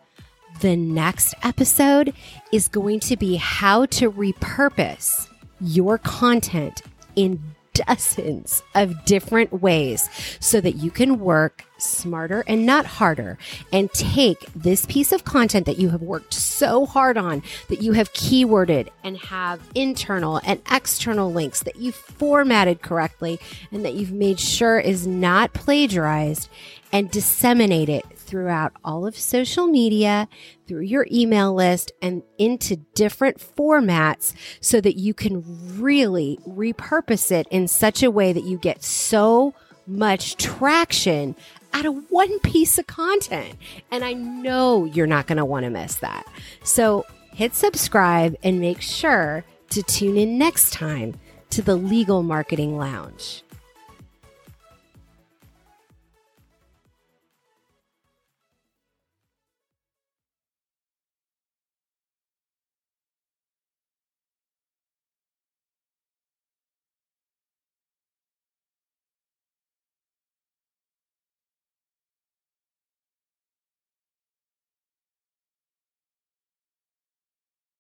The 0.62 0.78
next 0.78 1.34
episode 1.44 2.14
is 2.54 2.70
going 2.70 3.02
to 3.02 3.18
be 3.18 3.36
how 3.36 3.86
to 3.88 4.10
repurpose 4.10 5.28
your 5.60 5.98
content 5.98 6.84
in 7.18 7.44
dozens 7.74 8.64
of 8.76 9.06
different 9.06 9.62
ways 9.62 10.10
so 10.40 10.62
that 10.62 10.76
you 10.76 10.92
can 10.92 11.20
work 11.20 11.66
smarter 11.78 12.44
and 12.48 12.66
not 12.66 12.86
harder 12.86 13.38
and 13.72 13.92
take 13.94 14.40
this 14.54 14.86
piece 14.86 15.12
of 15.12 15.24
content 15.24 15.66
that 15.66 15.80
you 15.80 15.90
have 15.90 16.02
worked 16.02 16.34
so 16.34 16.86
hard 16.86 17.18
on, 17.18 17.42
that 17.70 17.82
you 17.82 17.94
have 17.94 18.14
keyworded 18.14 18.90
and 19.04 19.18
have 19.18 19.60
internal 19.74 20.40
and 20.46 20.62
external 20.72 21.32
links 21.32 21.64
that 21.64 21.78
you've 21.78 21.96
formatted 21.96 22.82
correctly 22.82 23.40
and 23.72 23.84
that 23.84 23.94
you've 23.94 24.12
made 24.12 24.40
sure 24.40 24.80
is 24.80 25.08
not 25.08 25.54
plagiarized 25.54 26.50
and 26.92 27.10
disseminate 27.10 27.90
it 27.90 28.06
throughout 28.32 28.72
all 28.86 29.06
of 29.06 29.18
social 29.18 29.68
media, 29.68 30.30
through 30.66 30.80
your 30.80 31.06
email 31.12 31.54
list, 31.54 31.92
and 32.02 32.24
into 32.38 32.78
different 32.96 33.38
formats 33.38 34.34
so 34.62 34.80
that 34.80 34.98
you 34.98 35.14
can 35.14 35.44
really 35.78 36.40
repurpose 36.48 37.30
it 37.30 37.46
in 37.52 37.68
such 37.68 38.02
a 38.02 38.10
way 38.10 38.32
that 38.32 38.46
you 38.46 38.58
get 38.58 38.82
so 38.84 39.54
much 39.86 40.38
traction 40.38 41.36
out 41.74 41.86
of 41.86 42.10
one 42.10 42.40
piece 42.40 42.78
of 42.78 42.88
content. 42.88 43.58
And 43.92 44.06
I 44.06 44.14
know 44.14 44.86
you're 44.86 45.08
not 45.08 45.28
going 45.28 45.38
to 45.38 45.46
want 45.46 45.66
to 45.66 45.70
miss 45.70 45.96
that. 45.96 46.26
So 46.64 47.06
hit 47.34 47.54
subscribe 47.54 48.38
and 48.44 48.62
make 48.62 48.82
sure 48.82 49.44
to 49.72 49.84
tune 49.84 50.16
in 50.16 50.38
next 50.38 50.72
time 50.72 51.20
to 51.50 51.62
the 51.62 51.76
Legal 51.76 52.24
Marketing 52.24 52.78
Lounge. 52.78 53.44